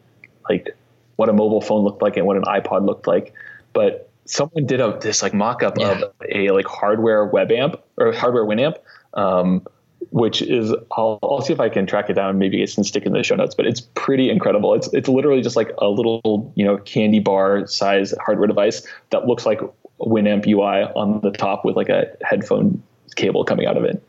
[0.50, 0.76] like
[1.16, 3.34] what a mobile phone looked like and what an ipod looked like
[3.74, 5.92] but someone did a this like mock-up yeah.
[5.92, 8.78] of a like hardware web amp or hardware winamp
[9.16, 9.66] um,
[10.12, 12.38] which is I'll, I'll see if I can track it down.
[12.38, 14.74] Maybe it's can stick in the show notes, but it's pretty incredible.
[14.74, 19.26] It's it's literally just like a little you know candy bar size hardware device that
[19.28, 19.60] looks like
[20.00, 22.82] Winamp UI on the top with like a headphone
[23.16, 24.04] cable coming out of it.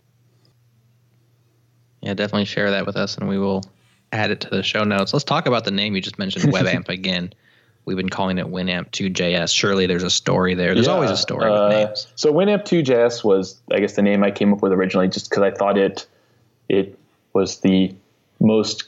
[2.03, 3.65] Yeah, definitely share that with us, and we will
[4.13, 5.13] add it to the show notes.
[5.13, 7.33] Let's talk about the name you just mentioned, WebAmp again.
[7.85, 9.55] We've been calling it Winamp 2JS.
[9.55, 10.75] Surely there's a story there.
[10.75, 12.07] There's yeah, always a story uh, with names.
[12.15, 15.43] So Winamp 2JS was, I guess, the name I came up with originally, just because
[15.43, 16.07] I thought it
[16.69, 16.99] it
[17.33, 17.95] was the
[18.39, 18.85] most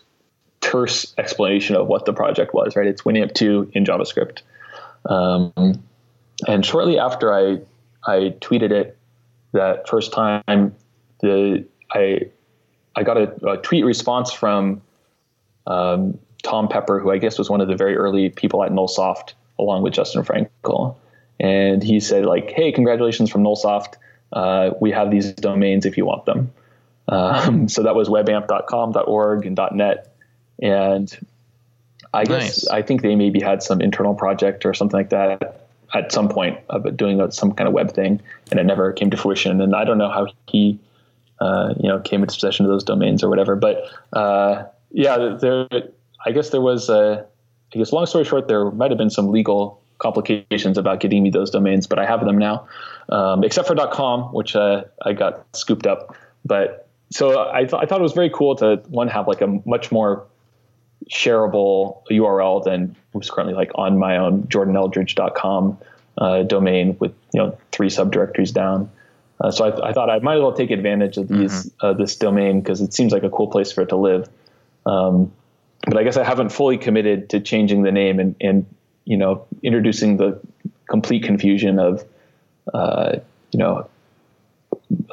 [0.60, 2.76] terse explanation of what the project was.
[2.76, 2.86] Right?
[2.86, 4.42] It's Winamp 2 in JavaScript.
[5.06, 5.82] Um,
[6.46, 7.60] and shortly after I
[8.06, 8.96] I tweeted it
[9.52, 10.74] that first time,
[11.20, 12.28] the I
[12.96, 14.82] I got a, a tweet response from
[15.66, 19.34] um, Tom Pepper, who I guess was one of the very early people at Nullsoft,
[19.58, 20.96] along with Justin Frankel.
[21.40, 23.94] And he said, like, hey, congratulations from Nullsoft.
[24.32, 26.52] Uh, we have these domains if you want them.
[27.08, 30.14] Um, so that was webamp.com, .org, and .net.
[30.60, 31.26] And
[32.14, 35.62] I guess I think they maybe had some internal project or something like that
[35.94, 38.20] at some point of doing some kind of web thing,
[38.50, 39.60] and it never came to fruition.
[39.60, 40.78] And I don't know how he,
[41.42, 43.56] uh, you know, came into possession of those domains or whatever.
[43.56, 45.68] But uh, yeah, there
[46.24, 47.26] I guess there was a,
[47.74, 51.30] I guess long story short, there might have been some legal complications about getting me
[51.30, 52.66] those domains, but I have them now,
[53.08, 56.16] um, except for .com, which uh, I got scooped up.
[56.44, 59.60] But so I, th- I thought it was very cool to one have like a
[59.64, 60.26] much more
[61.10, 65.78] shareable URL than was currently like on my own jordaneldredge.com
[66.18, 68.90] uh, domain with you know three subdirectories down.
[69.42, 71.86] Uh, so I, I, thought I might as well take advantage of these mm-hmm.
[71.86, 74.28] uh, this domain because it seems like a cool place for it to live.
[74.86, 75.32] Um,
[75.84, 78.66] but I guess I haven't fully committed to changing the name and, and
[79.04, 80.40] you know introducing the
[80.88, 82.04] complete confusion of
[82.72, 83.16] uh,
[83.50, 83.88] you know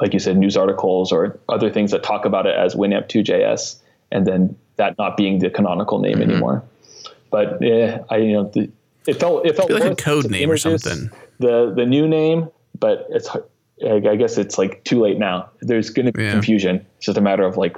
[0.00, 3.80] like you said news articles or other things that talk about it as Winamp2JS
[4.12, 6.30] and then that not being the canonical name mm-hmm.
[6.30, 6.62] anymore.
[7.32, 8.70] But yeah, I you know the,
[9.08, 11.10] it felt it felt like a code name or something.
[11.40, 13.28] The the new name, but it's
[13.84, 15.48] I guess it's like too late now.
[15.60, 16.32] There's going to be yeah.
[16.32, 16.84] confusion.
[16.96, 17.76] It's just a matter of like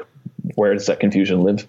[0.54, 1.66] where does that confusion live?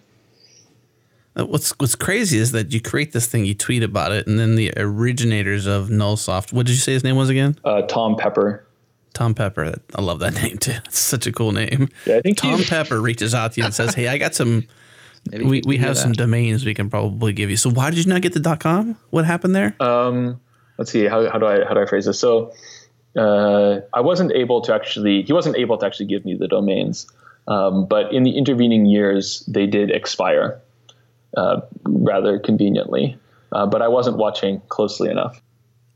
[1.36, 4.38] Uh, what's what's crazy is that you create this thing, you tweet about it, and
[4.40, 6.54] then the originators of Nullsoft.
[6.54, 7.58] What did you say his name was again?
[7.64, 8.66] Uh, Tom Pepper.
[9.14, 9.76] Tom Pepper.
[9.96, 10.76] I love that name too.
[10.86, 11.90] It's such a cool name.
[12.06, 14.68] Yeah, I think Tom Pepper reaches out to you and says, "Hey, I got some.
[15.32, 17.58] we we have some domains we can probably give you.
[17.58, 18.98] So why did you not get the .com?
[19.10, 19.76] What happened there?
[19.80, 20.40] Um,
[20.78, 21.06] let's see.
[21.06, 22.20] How, how do I how do I phrase this?
[22.20, 22.54] So
[23.18, 25.24] uh, I wasn't able to actually.
[25.24, 27.08] He wasn't able to actually give me the domains.
[27.48, 30.62] Um, but in the intervening years, they did expire
[31.36, 33.18] uh, rather conveniently.
[33.52, 35.42] Uh, but I wasn't watching closely enough.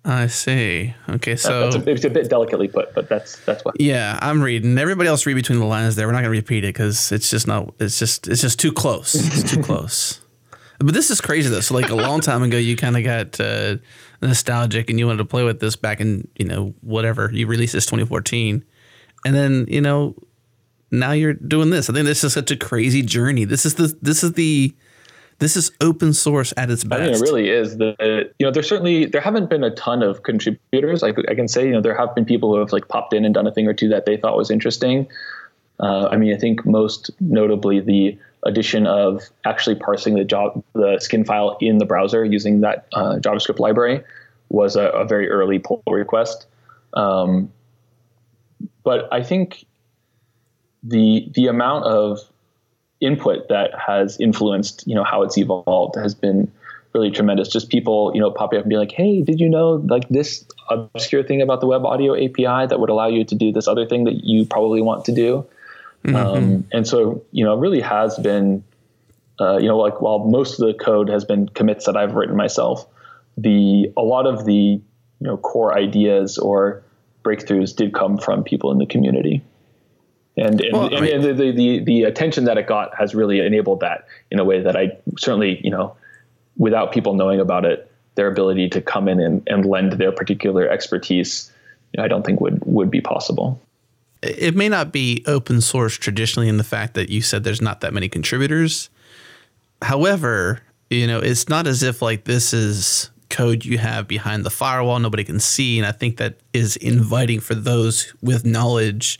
[0.05, 0.93] I see.
[1.09, 3.79] Okay, so a, it's a bit delicately put, but that's that's what.
[3.79, 4.77] Yeah, I'm reading.
[4.77, 6.07] Everybody else read between the lines there.
[6.07, 7.73] We're not going to repeat it because it's just not.
[7.79, 9.15] It's just it's just too close.
[9.15, 10.21] It's too close.
[10.79, 11.61] But this is crazy though.
[11.61, 13.77] So like a long time ago, you kind of got uh,
[14.21, 17.73] nostalgic and you wanted to play with this back in you know whatever you released
[17.73, 18.63] this 2014,
[19.25, 20.15] and then you know
[20.91, 21.89] now you're doing this.
[21.89, 23.45] I think this is such a crazy journey.
[23.45, 24.75] This is the this is the
[25.39, 27.01] this is open source at its best.
[27.01, 27.77] I think it really is.
[27.77, 31.03] The you know, there's certainly there haven't been a ton of contributors.
[31.03, 33.25] I, I can say you know there have been people who have like popped in
[33.25, 35.07] and done a thing or two that they thought was interesting.
[35.79, 40.99] Uh, I mean, I think most notably the addition of actually parsing the job the
[40.99, 44.03] skin file in the browser using that uh, JavaScript library
[44.49, 46.45] was a, a, very early pull request.
[46.93, 47.51] Um,
[48.83, 49.65] but I think
[50.83, 52.19] the the amount of
[53.01, 56.51] input that has influenced you know how it's evolved has been
[56.93, 57.49] really tremendous.
[57.49, 60.45] Just people you know popping up and be like, hey, did you know like this
[60.69, 63.85] obscure thing about the web audio API that would allow you to do this other
[63.85, 65.45] thing that you probably want to do?
[66.07, 66.15] Mm-hmm.
[66.15, 68.63] Um, and so you know it really has been
[69.39, 72.35] uh, you know like while most of the code has been commits that I've written
[72.35, 72.87] myself,
[73.37, 74.81] the a lot of the you
[75.19, 76.83] know core ideas or
[77.23, 79.43] breakthroughs did come from people in the community
[80.37, 83.39] and and, well, and, and the, the, the the attention that it got has really
[83.39, 85.95] enabled that in a way that I certainly you know
[86.57, 90.67] without people knowing about it their ability to come in and, and lend their particular
[90.67, 91.51] expertise
[91.97, 93.59] I don't think would would be possible.
[94.21, 97.81] It may not be open source traditionally in the fact that you said there's not
[97.81, 98.89] that many contributors.
[99.81, 104.49] However, you know, it's not as if like this is code you have behind the
[104.49, 109.19] firewall nobody can see and I think that is inviting for those with knowledge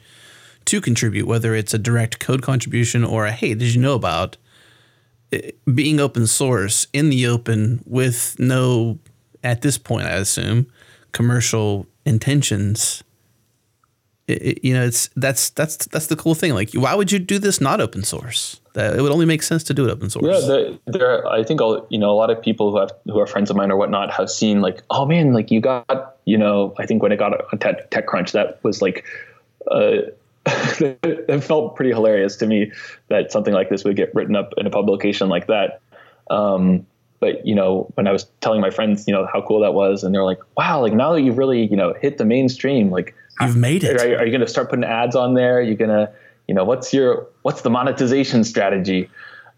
[0.68, 4.38] to contribute, whether it's a direct code contribution or a hey, did you know about
[5.32, 9.00] eh, being open source in the open with no,
[9.44, 10.68] at this point, I assume,
[11.14, 13.04] commercial intentions,
[14.28, 16.54] it, it- you know, it's that's that's that's the cool thing.
[16.54, 18.60] Like, why would you do this not open source?
[18.74, 20.26] That it would only make sense to do it open source.
[20.48, 21.28] Yeah, there.
[21.28, 23.56] I think all you know, a lot of people who have who are friends of
[23.56, 27.02] mine or whatnot have seen like, oh man, like you got, you know, I think
[27.02, 29.04] when it got on Tech, TechCrunch, that was like,
[29.72, 30.02] uh,
[30.46, 32.72] it felt pretty hilarious to me
[33.10, 35.82] that something like this would get written up in a publication like that.
[36.30, 36.86] Um,
[37.20, 40.04] but you know, when I was telling my friends, you know, how cool that was,
[40.04, 43.16] and they're like, wow, like now that you've really, you know, hit the mainstream, like
[43.42, 44.00] You've made it.
[44.02, 45.62] are, are you going to start putting ads on there?
[45.62, 46.12] You're going to,
[46.48, 49.10] you know, what's your, what's the monetization strategy?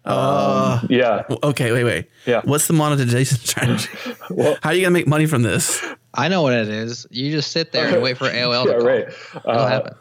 [0.05, 1.23] Uh, Yeah.
[1.43, 2.05] okay, wait, wait.
[2.25, 2.41] Yeah.
[2.45, 3.89] What's the monetization strategy?
[4.29, 5.83] Well- How are you gonna make money from this?
[6.13, 7.05] I know what it is.
[7.11, 8.87] You just sit there and wait for AOL to Yeah, call.
[8.87, 9.07] right.
[9.07, 9.95] It'll Uh, happen.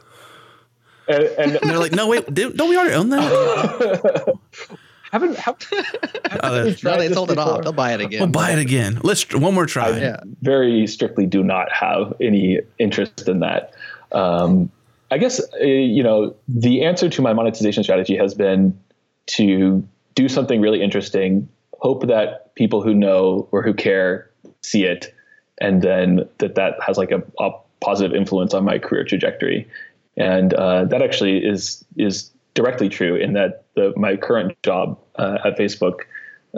[1.09, 4.39] and, and And they're like, no, wait, don't don't we already own that?
[5.13, 5.57] Haven't, have,
[6.41, 7.55] Uh, No, they this sold it before?
[7.55, 7.63] off.
[7.63, 8.21] They'll buy it again.
[8.21, 9.01] we'll buy it again.
[9.03, 9.97] Let's tr- one more try.
[9.99, 10.21] Yeah.
[10.43, 13.73] very strictly do not have any interest in that.
[14.13, 14.71] Um,
[15.11, 18.79] I guess uh, you know the answer to my monetization strategy has been
[19.29, 21.49] to do something really interesting,
[21.81, 24.31] hope that people who know or who care
[24.63, 25.15] see it,
[25.61, 27.51] and then that that has like a, a
[27.81, 29.67] positive influence on my career trajectory.
[30.17, 35.39] And uh, that actually is is directly true in that the my current job uh,
[35.45, 36.01] at Facebook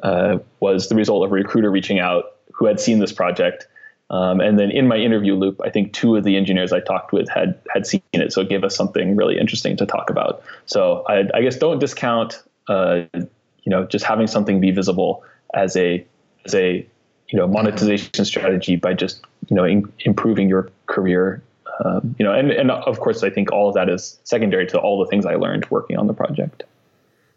[0.03, 3.66] uh, was the result of a recruiter reaching out who had seen this project.
[4.09, 7.12] Um, and then in my interview loop, I think two of the engineers I talked
[7.12, 10.42] with had had seen it, so it gave us something really interesting to talk about.
[10.64, 15.22] So I, I guess don't discount, uh, you know, just having something be visible
[15.55, 16.03] as a
[16.46, 16.86] as a
[17.28, 19.20] you know monetization strategy by just
[19.51, 21.42] you know in, improving your career.
[21.85, 24.78] Um, you know, and and of course, I think all of that is secondary to
[24.78, 26.64] all the things I learned working on the project.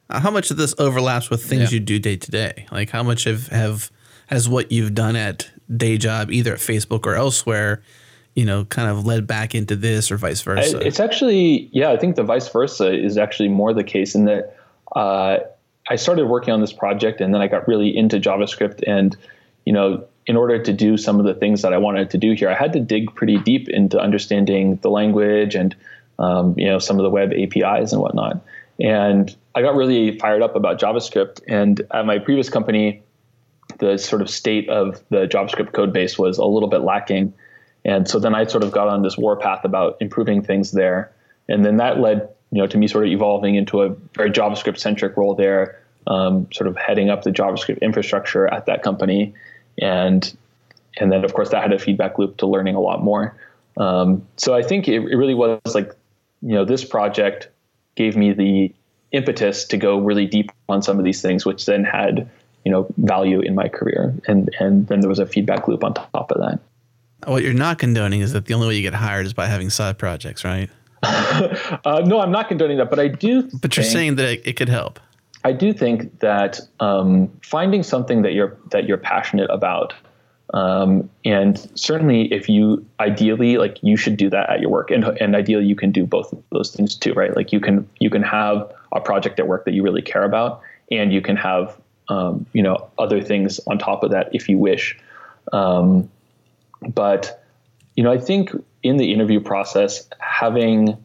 [0.10, 1.76] Uh, how much of this overlaps with things Yeah.
[1.76, 2.66] you do day to day?
[2.72, 3.90] Like how much have have
[4.28, 7.82] has what you've done at day job, either at Facebook or elsewhere,
[8.36, 10.86] you know, kind of led back into this or vice I- versa?
[10.86, 14.58] It's actually, yeah, I think the vice versa is actually more the case in that
[14.96, 15.38] uh,
[15.90, 18.84] I started working on this project and then I got really into JavaScript.
[18.88, 19.16] And,
[19.66, 22.34] you know, in order to do some of the things that I wanted to do
[22.34, 25.76] here, I had to dig pretty deep into understanding the language and,
[26.20, 28.42] um, you know, some of the web APIs and whatnot.
[28.80, 31.42] And I got really fired up about JavaScript.
[31.48, 33.04] And at my previous company,
[33.80, 37.34] the sort of state of the JavaScript code base was a little bit lacking.
[37.86, 41.12] And so then I sort of got on this warpath about improving things there.
[41.50, 44.78] And then that led, you know, to me sort of evolving into a very JavaScript
[44.78, 49.34] centric role there, um, sort of heading up the JavaScript infrastructure at that company.
[49.80, 50.36] And
[50.98, 53.36] and then of course that had a feedback loop to learning a lot more.
[53.78, 55.96] Um, so I think it, it really was like,
[56.42, 57.50] you know, this project
[57.96, 58.74] gave me the
[59.12, 62.30] impetus to go really deep on some of these things, which then had,
[62.66, 64.14] you know, value in my career.
[64.28, 66.60] And and then there was a feedback loop on top of that.
[67.26, 69.70] what you're not condoning is that the only way you get hired is by having
[69.70, 70.70] side projects, right?
[71.86, 73.50] Uh, no, I'm not condoning that, but I do.
[73.60, 75.00] But you're saying that it, it could help.
[75.44, 79.94] I do think that um, finding something that you're that you're passionate about,
[80.54, 85.04] um, and certainly if you ideally like you should do that at your work, and
[85.04, 87.36] and ideally you can do both of those things too, right?
[87.36, 90.62] Like you can you can have a project at work that you really care about,
[90.92, 91.78] and you can have
[92.08, 94.98] um, you know other things on top of that if you wish.
[95.52, 96.10] Um,
[96.88, 97.44] but
[97.96, 100.98] you know, I think in the interview process, having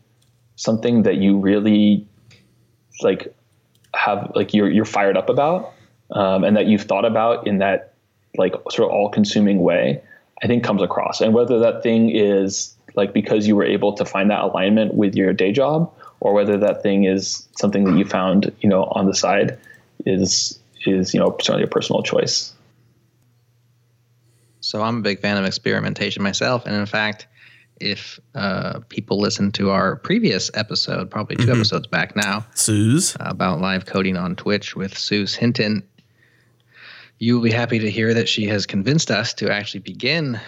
[0.57, 2.07] something that you really
[3.03, 3.35] like
[3.95, 5.73] have like you're you're fired up about
[6.11, 7.95] um, and that you've thought about in that
[8.37, 10.01] like sort of all consuming way
[10.43, 11.21] i think comes across.
[11.21, 15.15] And whether that thing is like because you were able to find that alignment with
[15.15, 19.07] your day job or whether that thing is something that you found you know on
[19.07, 19.59] the side
[20.05, 22.53] is is you know certainly a personal choice.
[24.61, 27.27] So I'm a big fan of experimentation myself, and in fact,
[27.81, 33.17] if uh, people listen to our previous episode, probably 2 episodes back now, Suze.
[33.21, 35.83] about live coding on Twitch with Suz Hinton,
[37.19, 40.41] you will be happy to hear that she has convinced us to actually begin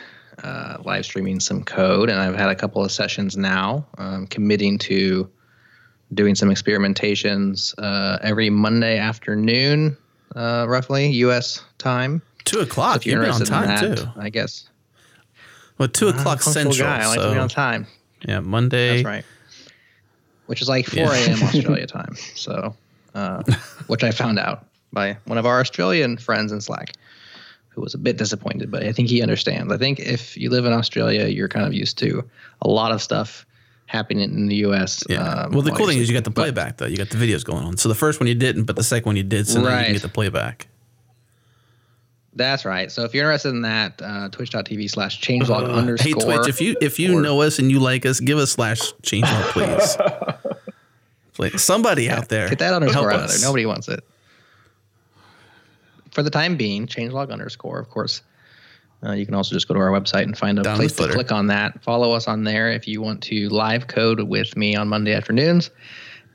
[0.42, 2.10] uh, live streaming some code.
[2.10, 5.28] And I've had a couple of sessions now, um, committing to
[6.12, 9.96] doing some experimentations uh, every Monday afternoon,
[10.34, 11.62] uh, roughly U.S.
[11.78, 12.22] time.
[12.44, 12.96] Two o'clock.
[12.96, 14.06] If you're been on time that, too.
[14.16, 14.68] I guess.
[15.80, 16.76] Well, two o'clock Punctual central.
[16.88, 17.02] guy.
[17.02, 17.86] I like to be so on time.
[18.28, 18.96] yeah, Monday.
[19.02, 19.24] That's right.
[20.46, 21.12] Which is like 4 Yeah.
[21.14, 21.42] a.m.
[21.42, 22.14] Australia time.
[22.34, 22.76] So,
[23.14, 23.42] uh,
[23.86, 26.92] which I found out by one of our Australian friends in Slack,
[27.70, 29.72] who was a bit disappointed, but I think he understands.
[29.72, 32.28] I think if you live in Australia, you're kind of used to
[32.62, 33.46] a lot of stuff
[33.86, 35.02] happening in the U.S.
[35.08, 35.22] Yeah.
[35.26, 36.34] um, well, the cool thing is you got the sleeping.
[36.34, 36.86] But- playback though.
[36.86, 37.76] You got the videos going on.
[37.78, 39.48] So the first one you didn't, but the second one you did.
[39.48, 40.66] So now you can get the playback.
[42.34, 42.90] That's right.
[42.92, 46.06] So if you're interested in that, uh, twitch.tv slash changelog Uh, underscore.
[46.06, 48.52] Hey Twitch, if you if you or- know us and you like us, give us
[48.52, 49.96] slash changelog, please.
[51.32, 51.62] please.
[51.62, 52.48] Somebody out there.
[52.48, 53.38] Get that underscore out there.
[53.40, 54.04] Nobody wants it.
[56.12, 58.22] For the time being, changelog underscore, of course.
[59.04, 61.08] Uh, you can also just go to our website and find a Down place to
[61.08, 61.82] click on that.
[61.82, 65.70] Follow us on there if you want to live code with me on Monday afternoons.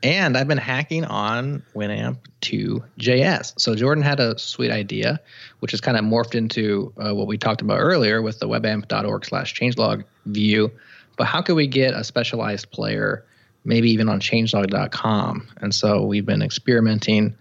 [0.02, 3.58] And I've been hacking on Winamp to JS.
[3.58, 5.20] So Jordan had a sweet idea,
[5.60, 9.24] which is kind of morphed into uh, what we talked about earlier with the webamp.org
[9.24, 10.70] slash changelog view.
[11.16, 13.24] But how could we get a specialized player,
[13.64, 15.48] maybe even on changelog.com?
[15.58, 17.34] And so we've been experimenting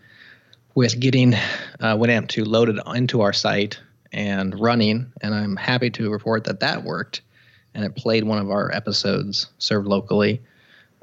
[0.76, 3.80] with getting uh, Winamp 2 loaded into our site
[4.12, 5.12] and running.
[5.22, 7.22] And I'm happy to report that that worked.
[7.74, 10.42] And it played one of our episodes served locally.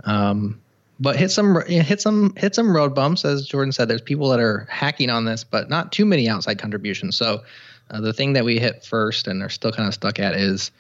[0.05, 0.61] Um,
[1.03, 3.25] but hit some hit some hit some road bumps.
[3.25, 6.59] As jordan said there's people that are hacking on this but not too many outside
[6.59, 7.17] contributions.
[7.17, 7.43] So
[7.91, 10.71] uh, the thing that we hit first and are still kind of stuck at is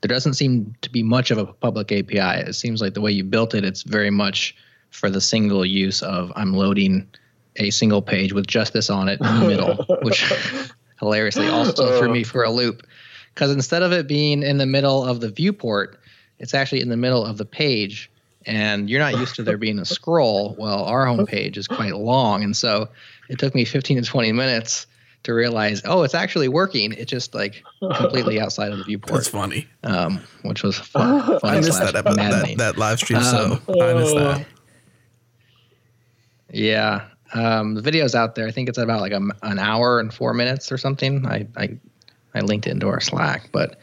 [0.00, 3.10] there doesn't seem to be much of a public api it seems like the way
[3.10, 4.54] you built it it's very much
[4.90, 7.06] for the single use of i'm loading
[7.56, 10.32] a single page with just this on it in the middle which
[10.98, 12.86] hilariously also threw me for a loop.
[13.34, 15.98] Because instead of it being in the middle of the viewport
[16.38, 18.10] it's actually in the middle of the page
[18.46, 20.54] and you're not used to there being a scroll.
[20.58, 22.88] Well, our homepage is quite long, and so
[23.28, 24.86] it took me 15 to 20 minutes
[25.24, 26.92] to realize, oh, it's actually working.
[26.92, 29.68] It's just like completely outside of the viewport, That's funny.
[29.84, 31.38] um, which was fun.
[31.42, 33.20] I missed that, episode, that that live stream.
[33.20, 34.46] Um, so I missed that.
[36.50, 38.46] Yeah, um, the video's out there.
[38.46, 41.26] I think it's about like a, an hour and four minutes or something.
[41.26, 41.78] I, I
[42.34, 43.78] I linked it into our Slack, but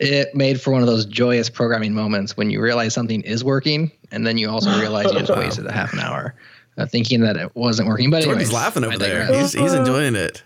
[0.00, 3.92] it made for one of those joyous programming moments when you realize something is working,
[4.10, 6.34] and then you also realize you just wasted a half an hour
[6.78, 8.10] uh, thinking that it wasn't working.
[8.10, 9.26] But Jordan's anyways, laughing over there.
[9.26, 10.42] He's, he's enjoying it.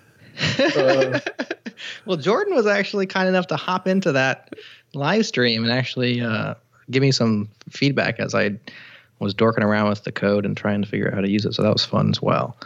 [2.05, 4.53] well, Jordan was actually kind enough to hop into that
[4.95, 6.55] live stream and actually uh,
[6.91, 8.59] give me some feedback as I
[9.21, 11.55] was dorking around with the code and trying to figure out how to use it.
[11.55, 12.57] So that was fun as well.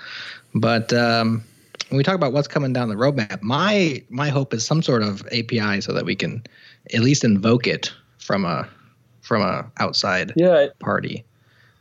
[0.55, 1.45] But um,
[1.89, 5.03] when we talk about what's coming down the roadmap, my my hope is some sort
[5.03, 6.43] of API so that we can
[6.95, 8.69] at least invoke it from a
[9.23, 11.25] from a outside Yeah, party.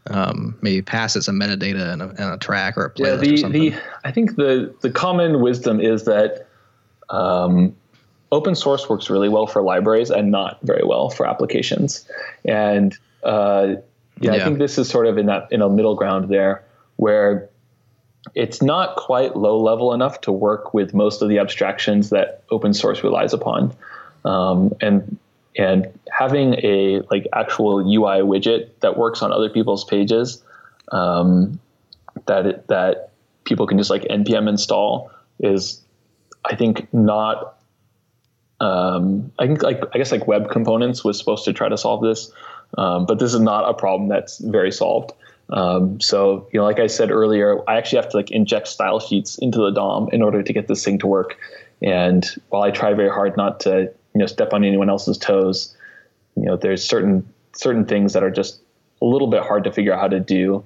[0.10, 3.08] Um, maybe pass it some metadata and a, and a track or a yeah.
[3.08, 6.48] playlist or The the I think the the common wisdom is that
[7.10, 7.76] um,
[8.32, 12.08] open source works really well for libraries and not very well for applications.
[12.46, 13.76] And uh,
[14.20, 16.64] yeah, I think this is sort of in that in a middle ground there
[16.98, 17.50] where
[18.36, 22.74] it's not quite low level enough to work with most of the abstractions that open
[22.74, 23.74] source relies upon.
[24.26, 25.18] Um, and
[25.58, 30.44] and having a like actual UI widget that works on other people's pages
[30.92, 31.60] um,
[32.28, 33.12] that it, that
[33.44, 35.10] people can just like npm install
[35.40, 35.82] is
[36.50, 37.56] I think not.
[38.60, 42.02] Um, I think like I guess like web components was supposed to try to solve
[42.02, 42.32] this,
[42.78, 45.12] um, but this is not a problem that's very solved.
[45.50, 49.00] Um, so you know, like I said earlier, I actually have to like inject style
[49.00, 51.38] sheets into the DOM in order to get this thing to work.
[51.82, 55.78] And while I try very hard not to you know step on anyone else's toes,
[56.36, 58.60] you know, there's certain certain things that are just
[59.00, 60.66] a little bit hard to figure out how to do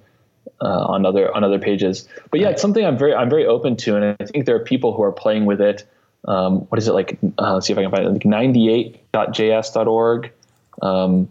[0.62, 2.08] uh, on other on other pages.
[2.30, 4.64] But yeah, it's something I'm very I'm very open to, and I think there are
[4.64, 5.86] people who are playing with it.
[6.26, 7.20] Um, what is it like?
[7.38, 8.10] Uh, let's see if I can find it.
[8.10, 10.32] Like 98.js.org.
[10.82, 11.28] Um,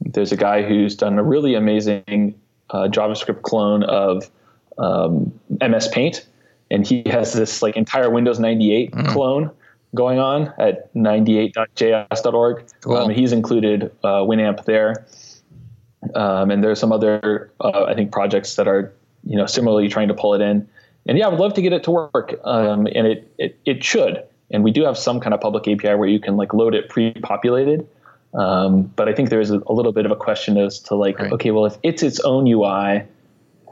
[0.00, 2.34] there's a guy who's done a really amazing
[2.70, 4.28] uh, JavaScript clone of
[4.78, 6.26] um, MS Paint,
[6.72, 9.52] and he has this like entire Windows 98 clone
[9.96, 12.64] going on at 98.js.org.
[12.82, 12.96] Cool.
[12.96, 15.06] Um, he's included uh, Winamp there.
[16.14, 18.94] Um, and there's some other, uh, I think, projects that are,
[19.24, 20.68] you know, similarly trying to pull it in.
[21.06, 22.38] And yeah, I would love to get it to work.
[22.44, 24.22] Um, and it, it, it should.
[24.52, 26.88] And we do have some kind of public API where you can like load it
[26.88, 27.88] pre-populated.
[28.34, 31.18] Um, but I think there's a, a little bit of a question as to like,
[31.18, 31.32] Right.
[31.32, 33.02] okay, well, if it's its own UI,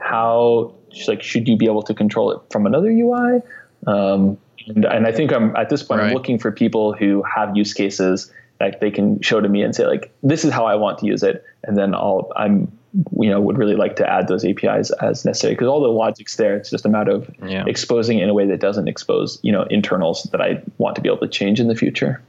[0.00, 0.74] how
[1.06, 3.40] like should you be able to control it from another UI?
[3.86, 7.56] Um, and, and I think I'm at this point I'm looking for people who have
[7.56, 10.76] use cases that they can show to me and say like, this is how I
[10.76, 12.70] want to use it, and then I'll I'm
[13.18, 16.36] you know would really like to add those APIs as necessary because all the logic's
[16.36, 16.56] there.
[16.56, 17.64] It's just a matter of Yeah.
[17.66, 21.02] exposing it in a way that doesn't expose you know internals that I want to
[21.02, 22.22] be able to change in the future.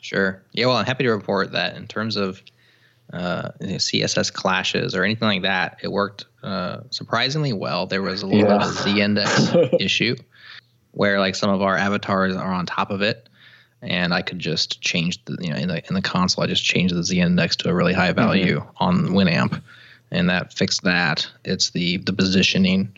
[0.00, 0.42] Sure.
[0.52, 0.66] Yeah.
[0.66, 2.42] Well, I'm happy to report that in terms of
[3.12, 7.86] uh, you know, CSS clashes or anything like that, it worked uh, surprisingly well.
[7.86, 9.50] There was a little bit of a Z index
[9.80, 10.16] issue
[10.92, 13.28] where like some of our avatars are on top of it,
[13.82, 16.64] and I could just change the you know in the in the console I just
[16.64, 19.60] changed the Z index to a really high value on Winamp,
[20.10, 21.28] and that fixed that.
[21.44, 22.96] It's the the positioning.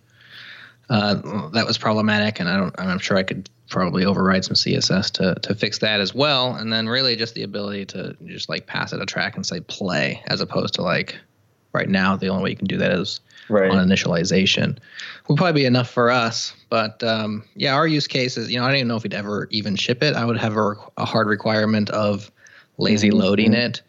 [0.88, 2.74] uh, that was problematic, and I don't.
[2.78, 6.54] I'm sure I could probably override some CSS to to fix that as well.
[6.54, 9.60] And then really just the ability to just like pass it a track and say
[9.60, 11.16] play, as opposed to like
[11.72, 13.70] right now the only way you can do that is right.
[13.70, 14.78] on initialization.
[15.28, 16.54] Would probably be enough for us.
[16.68, 18.50] But um, yeah, our use cases.
[18.50, 20.14] You know, I don't even know if we'd ever even ship it.
[20.14, 22.30] I would have a, a hard requirement of
[22.78, 23.18] lazy mm-hmm.
[23.18, 23.82] loading it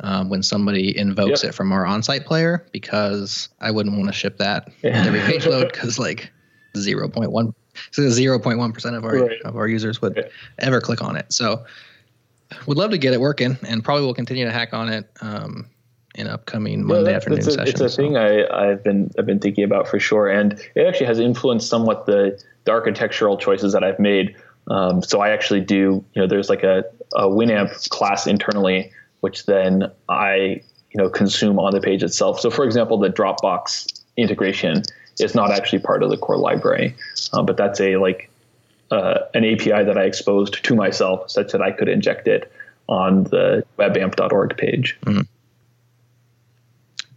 [0.00, 1.50] um, when somebody invokes yep.
[1.50, 5.04] it from our on-site player because I wouldn't want to ship that yeah.
[5.04, 6.30] every page load because like
[6.76, 7.54] 0.1
[7.90, 9.42] so 0.1 percent of our right.
[9.42, 10.30] of our users would right.
[10.58, 11.32] ever click on it.
[11.32, 11.64] So
[12.66, 15.68] would love to get it working and probably will continue to hack on it um,
[16.14, 17.68] in upcoming Monday afternoon it's a, sessions.
[17.70, 17.96] It's a so.
[17.96, 21.68] thing I, I've been I've been thinking about for sure, and it actually has influenced
[21.68, 24.34] somewhat the, the architectural choices that I've made.
[24.68, 26.84] Um, so I actually do, you know, there's like a,
[27.14, 32.40] a Winamp class internally, which then I, you know, consume on the page itself.
[32.40, 34.82] So for example, the Dropbox integration
[35.20, 36.94] is not actually part of the core library,
[37.32, 38.30] uh, but that's a like
[38.90, 42.50] uh, an API that I exposed to myself such that I could inject it
[42.88, 44.98] on the webamp.org page.
[45.04, 45.22] Mm-hmm.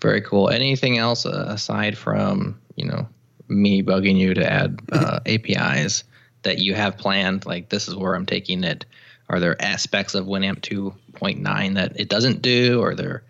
[0.02, 0.49] Very cool.
[0.49, 3.07] Anything else uh, aside from you know
[3.48, 6.03] me bugging you to add uh, APIs
[6.44, 7.45] that you have planned?
[7.45, 8.86] Like this is where I'm taking it.
[9.30, 12.82] Are there aspects of Winamp 2.9 that it doesn't do?
[12.82, 13.23] Or are there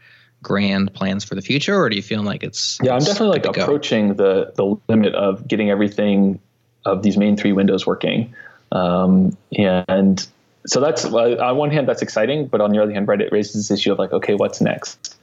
[0.44, 2.78] grand plans for the future, or do you feel like it's?
[2.82, 6.40] Yeah, I'm definitely like approaching the the limit of getting everything
[6.86, 8.34] of these main three windows working,
[8.72, 10.28] um, and
[10.66, 13.68] so that's on one hand that's exciting, but on the other hand, right, it raises
[13.68, 15.16] this issue of like, okay, what's next?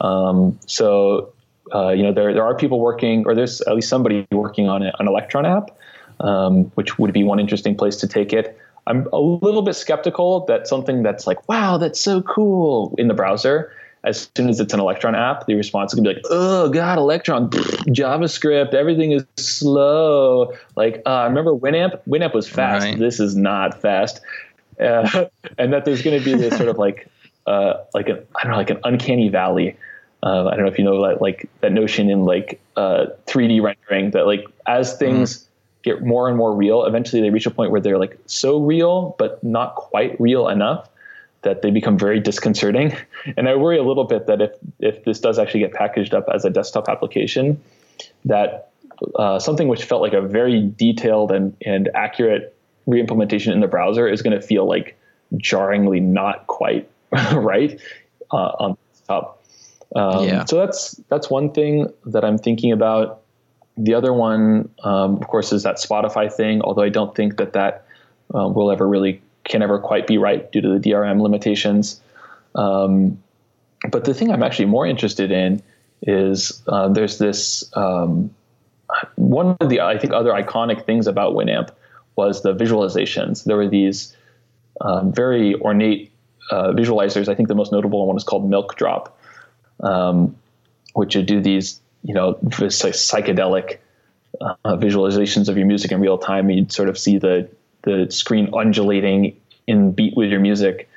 [0.00, 1.32] Um, so
[1.74, 4.82] uh, you know, there there are people working, or there's at least somebody working on
[4.82, 5.76] an Electron app,
[6.20, 8.58] um, which would be one interesting place to take it.
[8.86, 13.14] I'm a little bit skeptical that something that's like, wow, that's so cool in the
[13.14, 13.72] browser
[14.06, 16.96] as soon as it's an Electron app, the response is gonna be like, "Oh God,
[16.96, 22.00] Electron, JavaScript, everything is slow." Like, uh, remember Winamp?
[22.08, 22.86] Winamp was fast.
[22.86, 22.98] Right.
[22.98, 24.20] This is not fast,
[24.80, 25.26] uh,
[25.58, 27.08] and that there's gonna be this sort of like,
[27.46, 29.76] uh, like an I don't know, like an uncanny valley.
[30.22, 33.62] Uh, I don't know if you know that, like that notion in like 3D uh,
[33.62, 35.38] rendering that like as things.
[35.38, 35.42] Mm.
[35.82, 36.84] Get more and more real.
[36.84, 40.88] Eventually, they reach a point where they're like so real, but not quite real enough
[41.46, 42.94] that they become very disconcerting.
[43.36, 46.26] And I worry a little bit that if if this does actually get packaged up
[46.32, 47.62] as a desktop application,
[48.24, 48.70] that
[49.14, 52.56] uh, something which felt like a very detailed and, and accurate
[52.88, 54.98] reimplementation in the browser is going to feel like
[55.36, 56.88] jarringly not quite
[57.32, 57.80] right
[58.32, 59.42] uh, on top.
[59.94, 60.44] Um, yeah.
[60.44, 63.22] So that's that's one thing that I'm thinking about.
[63.76, 66.62] The other one, um, of course, is that Spotify thing.
[66.62, 67.86] Although I don't think that that
[68.34, 72.00] uh, will ever really can never quite be right due to the DRM limitations.
[72.54, 73.22] Um,
[73.90, 75.62] but the thing I'm actually more interested in
[76.02, 78.34] is uh, there's this um,
[79.16, 81.70] one of the I think other iconic things about Winamp
[82.16, 83.44] was the visualizations.
[83.44, 84.14] There were these
[84.80, 86.12] um, very ornate
[86.50, 87.28] uh, visualizers.
[87.28, 89.10] I think the most notable one is called MilkDrop,
[89.80, 90.36] um,
[90.94, 93.78] which would do these you know psychedelic
[94.40, 96.50] uh, visualizations of your music in real time.
[96.50, 97.48] You'd sort of see the
[97.86, 99.34] the screen undulating
[99.66, 100.90] in beat with your music.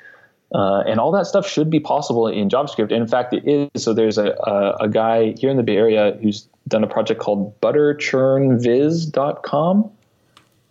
[0.54, 2.92] Uh, and all that stuff should be possible in JavaScript.
[2.92, 3.70] And in fact, it is.
[3.84, 7.22] So there's a, a, a, guy here in the Bay Area who's done a project
[7.22, 9.92] called butterchurnviz.com.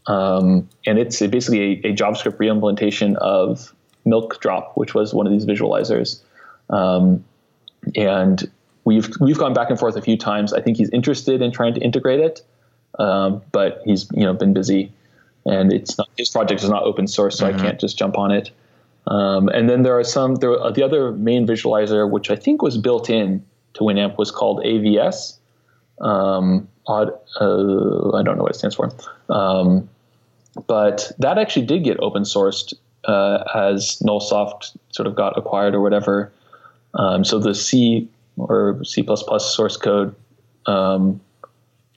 [0.06, 3.72] Um, and it's basically a, a JavaScript reimplementation of
[4.04, 6.20] MilkDrop, which was one of these visualizers.
[6.70, 7.24] Um,
[7.94, 8.50] and
[8.84, 10.52] we've we've gone back and forth a few times.
[10.52, 12.42] I think he's interested in trying to integrate it,
[12.98, 14.90] um, but he's you know been busy
[15.48, 17.58] and it's not, his project is not open source, so mm-hmm.
[17.58, 18.50] I can't just jump on it.
[19.06, 20.36] Um, and then there are some.
[20.36, 23.44] There, uh, the other main visualizer, which I think was built in
[23.74, 25.38] to Winamp, was called AVS.
[26.00, 27.10] Um, odd,
[27.40, 28.92] uh, I don't know what it stands for,
[29.30, 29.88] um,
[30.66, 35.80] but that actually did get open sourced uh, as Nullsoft sort of got acquired or
[35.80, 36.30] whatever.
[36.94, 39.04] Um, so the C or C++
[39.38, 40.14] source code
[40.66, 41.20] um,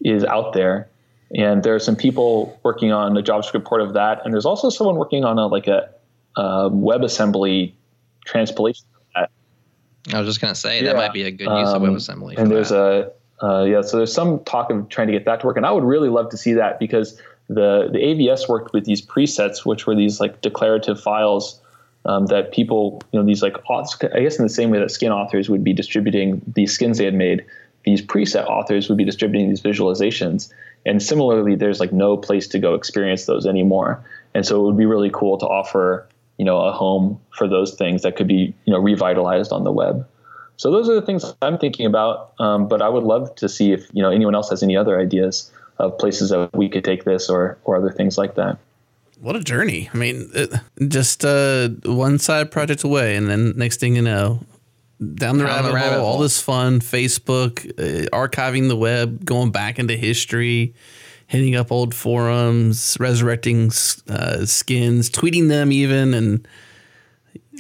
[0.04, 0.90] is out there,
[1.36, 4.70] and there are some people working on a JavaScript port of that, and there's also
[4.70, 5.90] someone working on a like a,
[6.36, 7.74] a WebAssembly
[8.26, 8.86] transpilation.
[9.16, 10.94] I was just gonna say yeah.
[10.94, 12.38] that might be a good use um, of WebAssembly.
[12.38, 13.14] And there's that.
[13.42, 15.66] a uh, yeah, so there's some talk of trying to get that to work, and
[15.66, 19.66] I would really love to see that because the the AVS worked with these presets,
[19.66, 21.60] which were these like declarative files
[22.06, 25.12] um, that people, you know, these like I guess in the same way that skin
[25.12, 27.46] authors would be distributing these skins they had made,
[27.86, 30.52] these preset authors would be distributing these visualizations.
[30.86, 34.04] And similarly, there's like no place to go experience those anymore.
[34.34, 37.76] And so it would be really cool to offer, you know, a home for those
[37.76, 40.08] things that could be, you know, revitalized on the web.
[40.58, 42.34] So those are the things I'm thinking about.
[42.40, 45.00] Um, but I would love to see if you know anyone else has any other
[45.00, 45.52] ideas.
[45.80, 48.58] of places that we could take this or or other things like that.
[49.20, 49.90] What a journey!
[49.94, 50.52] I mean, it,
[50.88, 54.40] just uh, one side project away, and then next thing you know,
[55.16, 59.80] down the, rabbit, rabbit, hole, all this fun, Facebook, uh, archiving the web, going back
[59.80, 60.76] into history,
[61.28, 63.72] hitting up old forums, resurrecting
[64.10, 66.48] uh, skins, tweeting them even, and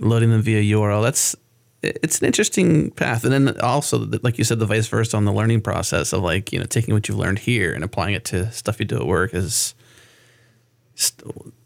[0.02, 1.02] loading them via URL.
[1.02, 1.36] That's
[1.84, 3.24] it's an interesting path.
[3.24, 6.54] And then also, like you said, the vice versa on the learning process of like,
[6.54, 9.08] you know, taking what you've learned here and applying it to stuff you do at
[9.08, 9.74] work is,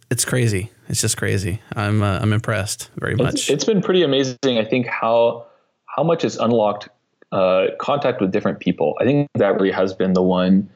[0.09, 0.71] it's crazy.
[0.87, 1.61] It's just crazy.
[1.75, 3.33] I'm, uh, I'm impressed very much.
[3.33, 4.37] It's, it's been pretty amazing.
[4.57, 5.47] I think how,
[5.95, 6.89] how much is unlocked
[7.31, 8.95] uh, contact with different people.
[8.99, 10.69] I think that really has been the one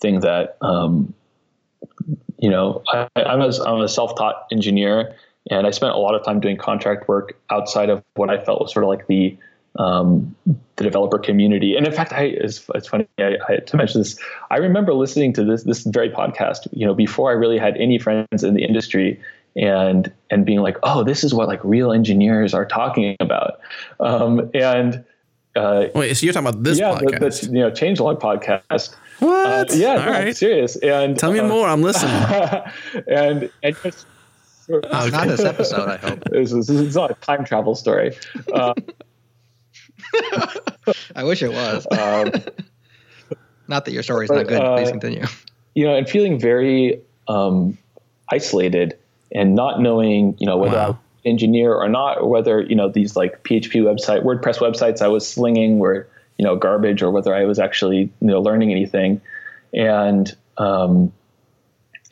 [0.00, 1.14] thing that, um,
[2.38, 5.14] you know, I, I'm, a, I'm a self-taught engineer
[5.50, 8.60] and I spent a lot of time doing contract work outside of what I felt
[8.60, 9.36] was sort of like the
[9.76, 10.36] um,
[10.76, 11.74] the developer community.
[11.76, 14.16] And in fact, I it's, it's funny I, I, to mention this.
[14.50, 17.98] I remember listening to this this very podcast, you know, before I really had any
[17.98, 19.20] friends in the industry,
[19.56, 23.60] and and being like, oh, this is what like real engineers are talking about.
[24.00, 25.04] Um, and
[25.56, 27.40] uh, wait, so you're talking about this yeah, podcast?
[27.40, 28.94] The, the, you know, changelog podcast.
[29.20, 29.70] What?
[29.70, 30.76] Uh, yeah, no, serious.
[30.76, 31.68] And tell me uh, more.
[31.68, 32.12] I'm listening.
[33.08, 34.06] and and just
[34.70, 36.24] uh, not this episode, I hope.
[36.30, 38.16] This is, this is not a time travel story.
[38.52, 38.74] Uh,
[41.16, 41.86] I wish it was.
[41.92, 42.32] Um,
[43.68, 44.60] not that your story is not good.
[44.60, 45.24] Uh, Please continue.
[45.74, 47.78] You know, and feeling very um,
[48.30, 48.98] isolated
[49.34, 50.98] and not knowing, you know, whether wow.
[51.24, 55.08] I engineer or not, or whether you know these like PHP website, WordPress websites I
[55.08, 56.08] was slinging were
[56.38, 59.20] you know garbage, or whether I was actually you know learning anything.
[59.72, 61.12] And um,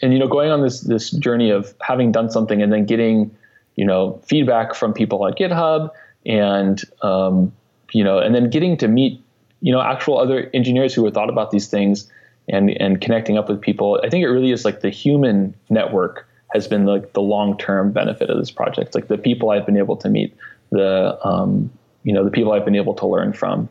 [0.02, 3.30] and you know going on this this journey of having done something and then getting
[3.76, 5.90] you know feedback from people on github
[6.26, 7.52] and um,
[7.92, 9.22] you know and then getting to meet
[9.60, 12.10] you know actual other engineers who have thought about these things
[12.48, 16.28] and and connecting up with people i think it really is like the human network
[16.52, 19.96] has been like the long-term benefit of this project like the people i've been able
[19.96, 20.36] to meet
[20.70, 21.70] the um,
[22.04, 23.68] you know the people i've been able to learn from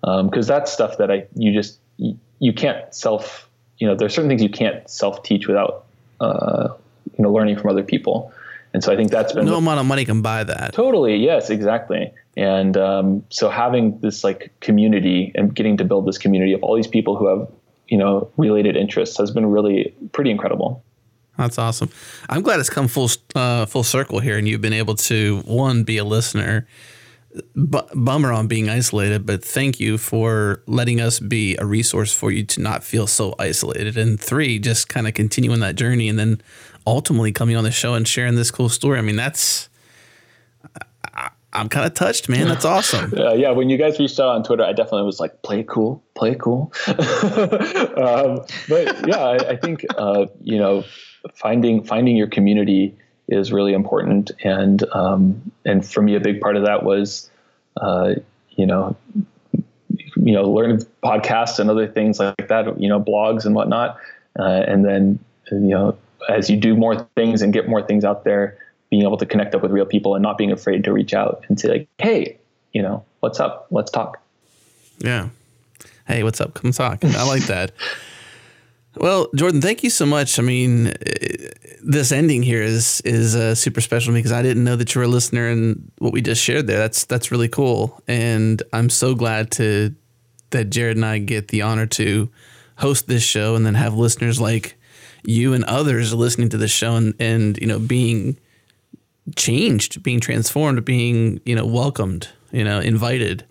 [0.00, 3.48] because um, that's stuff that i you just you, you can't self
[3.82, 5.86] you know, there's certain things you can't self teach without,
[6.20, 6.68] uh,
[7.18, 8.32] you know, learning from other people.
[8.72, 10.72] And so I think that's been no amount of money can buy that.
[10.72, 11.16] Totally.
[11.16, 12.12] Yes, exactly.
[12.36, 16.76] And um, so having this like community and getting to build this community of all
[16.76, 17.48] these people who have,
[17.88, 20.84] you know, related interests has been really pretty incredible.
[21.38, 21.90] That's awesome.
[22.28, 25.82] I'm glad it's come full uh, full circle here, and you've been able to one
[25.82, 26.66] be a listener
[27.54, 32.44] bummer on being isolated, but thank you for letting us be a resource for you
[32.44, 33.96] to not feel so isolated.
[33.96, 36.42] And three, just kind of continuing that journey and then
[36.86, 38.98] ultimately coming on the show and sharing this cool story.
[38.98, 39.68] I mean, that's.
[41.52, 42.48] I, am kind of touched, man.
[42.48, 43.12] That's awesome.
[43.16, 46.34] yeah, when you guys reached out on Twitter, I definitely was like, "Play cool, play
[46.34, 50.84] cool." um, but yeah, I, I think uh, you know,
[51.34, 52.96] finding finding your community
[53.28, 54.30] is really important.
[54.42, 57.30] And um, and for me, a big part of that was,
[57.80, 58.14] uh,
[58.50, 58.96] you know,
[59.52, 62.80] you know, learning podcasts and other things like that.
[62.80, 63.98] You know, blogs and whatnot.
[64.38, 65.18] Uh, and then
[65.50, 65.96] you know,
[66.28, 68.58] as you do more things and get more things out there,
[68.92, 71.46] being able to connect up with real people and not being afraid to reach out
[71.48, 72.38] and say like, hey,
[72.74, 73.66] you know, what's up?
[73.70, 74.20] Let's talk.
[74.98, 75.30] Yeah.
[76.06, 76.52] Hey, what's up?
[76.52, 77.02] Come talk.
[77.02, 77.72] I like that.
[78.98, 80.38] Well, Jordan, thank you so much.
[80.38, 80.92] I mean,
[81.82, 85.06] this ending here is is uh, super special because I didn't know that you were
[85.06, 86.76] a listener and what we just shared there.
[86.76, 89.94] That's that's really cool, and I'm so glad to
[90.50, 92.28] that Jerod and I get the honor to
[92.76, 94.76] host this show and then have listeners like
[95.24, 98.36] you and others listening to this show and and you know being
[99.36, 103.44] changed, being transformed, being you know welcomed, you know invited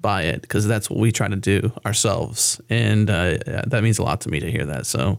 [0.00, 4.02] by it because that's what we try to do ourselves, and uh, that means a
[4.02, 4.86] lot to me to hear that.
[4.86, 5.18] So,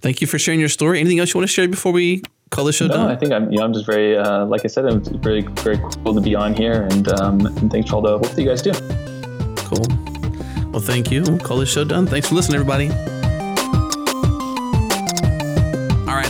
[0.00, 1.00] thank you for sharing your story.
[1.00, 3.10] Anything else you want to share before we call the show no, done?
[3.10, 5.78] I think I'm, you know, I'm just very, uh, like I said, I'm very, very
[5.78, 8.48] cool to be on here, and, um, and thanks for all the work that you
[8.48, 8.72] guys do.
[9.66, 10.70] Cool.
[10.70, 11.22] Well, thank you.
[11.22, 12.06] We'll call this show done.
[12.06, 13.15] Thanks for listening, everybody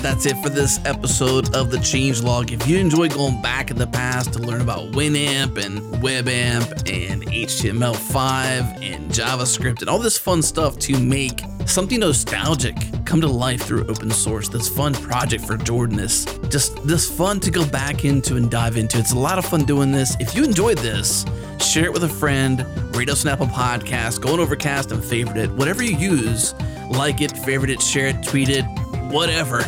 [0.03, 2.53] that's it for this episode of the Changelog.
[2.53, 7.23] If you enjoy going back in the past to learn about Winamp and WebAmp and
[7.23, 13.63] HTML5 and JavaScript and all this fun stuff to make something nostalgic come to life
[13.63, 18.05] through open source, this fun project for Jordan is just this fun to go back
[18.05, 18.99] into and dive into.
[18.99, 20.17] It's a lot of fun doing this.
[20.21, 21.25] If you enjoyed this,
[21.59, 22.67] share it with a friend,
[22.97, 25.51] rate us on Apple Podcast, go on Overcast and favorite it.
[25.53, 26.55] Whatever you use,
[26.91, 28.65] like it, favorite it, share it, tweet it,
[29.11, 29.63] whatever,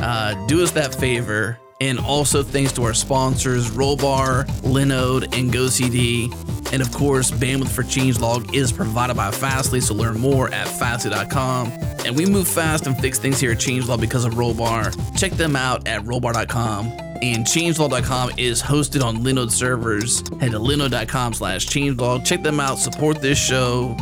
[0.00, 1.58] uh, do us that favor.
[1.80, 6.72] And also thanks to our sponsors, Rollbar, Linode, and GoCD.
[6.72, 11.68] And of course, bandwidth for Changelog is provided by Fastly, so learn more at fastly.com.
[12.04, 15.18] And we move fast and fix things here at Changelog because of Rollbar.
[15.18, 16.86] Check them out at rollbar.com.
[17.22, 20.20] And changelog.com is hosted on Linode servers.
[20.40, 22.24] Head to linode.com slash changelog.
[22.24, 22.78] Check them out.
[22.78, 23.96] Support this show.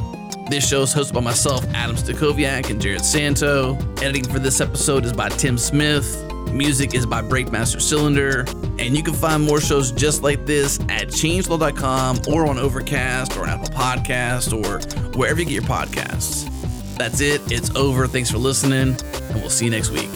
[0.48, 3.76] This show is hosted by myself, Adam Stacoviak, and Jerod Santo.
[4.00, 6.22] Editing for this episode is by Tim Smith.
[6.52, 8.44] Music is by Breakmaster Cylinder.
[8.78, 13.48] And you can find more shows just like this at changelog.com or on Overcast or
[13.48, 14.78] Apple Podcast or
[15.18, 16.48] wherever you get your podcasts.
[16.96, 17.40] That's it.
[17.50, 18.06] It's over.
[18.06, 18.96] Thanks for listening,
[19.30, 20.10] and we'll see you next week.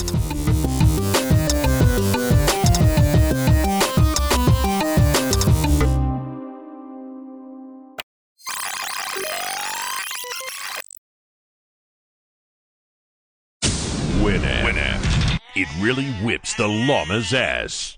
[15.81, 17.97] Really whips the llama's ass.